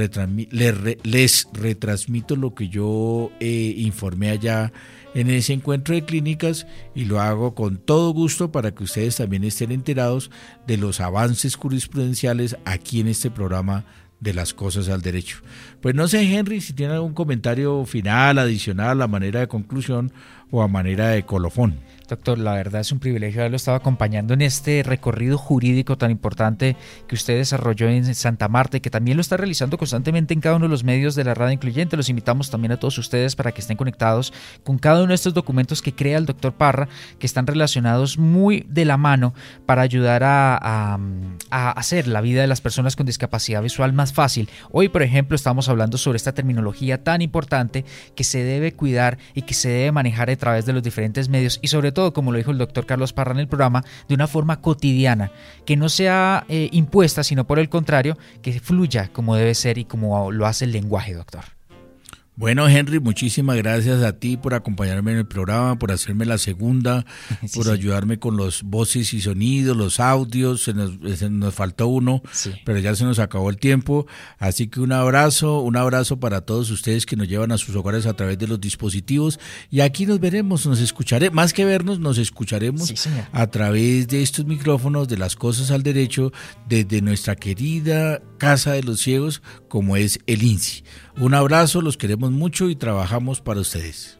[1.03, 4.73] les, retransmito lo que yo eh, informé allá
[5.13, 9.43] en ese encuentro de clínicas y lo hago con todo gusto para que ustedes también
[9.43, 10.31] estén enterados
[10.67, 13.85] de los avances jurisprudenciales aquí en este programa
[14.23, 15.37] de las cosas al derecho.
[15.81, 20.11] Pues no sé, Henry, si tiene algún comentario final, adicional, a manera de conclusión
[20.49, 21.79] o a manera de colofón.
[22.07, 26.75] Doctor, la verdad es un privilegio haberlo estado acompañando en este recorrido jurídico tan importante
[27.07, 30.57] que usted desarrolló en Santa Marta y que también lo está realizando constantemente en cada
[30.57, 31.95] uno de los medios de la radio incluyente.
[31.95, 34.33] Los invitamos también a todos ustedes para que estén conectados
[34.63, 36.89] con cada uno de estos documentos que crea el doctor Parra,
[37.19, 39.33] que están relacionados muy de la mano
[39.65, 40.99] para ayudar a,
[41.49, 44.49] hacer la vida de las personas con discapacidad visual más fácil.
[44.71, 47.85] Hoy, por ejemplo, estamos hablando sobre esta terminología tan importante
[48.15, 51.59] que se debe cuidar y que se debe manejar a través de los diferentes medios
[51.61, 54.27] y sobre todo, como lo dijo el doctor Carlos Parra en el programa, de una
[54.27, 55.31] forma cotidiana,
[55.65, 59.85] que no sea eh, impuesta, sino por el contrario, que fluya como debe ser y
[59.85, 61.52] como lo hace el lenguaje, doctor.
[62.35, 67.05] Bueno, Henry, muchísimas gracias a ti por acompañarme en el programa, por hacerme la segunda,
[67.53, 70.63] por ayudarme con los voces y sonidos, los audios.
[70.63, 72.23] Se nos, faltó uno,
[72.65, 74.07] pero ya se nos acabó el tiempo.
[74.39, 78.07] Así que un abrazo, un abrazo para todos ustedes que nos llevan a sus hogares
[78.07, 79.39] a través de los dispositivos.
[79.69, 82.91] Y aquí nos veremos, nos escucharemos, más que vernos, nos escucharemos
[83.31, 86.31] a través de estos micrófonos de las cosas al derecho
[86.67, 90.83] desde nuestra querida Casa de los Ciegos, como es el INSI.
[91.17, 94.17] Un abrazo, los queremos mucho y trabajamos para ustedes.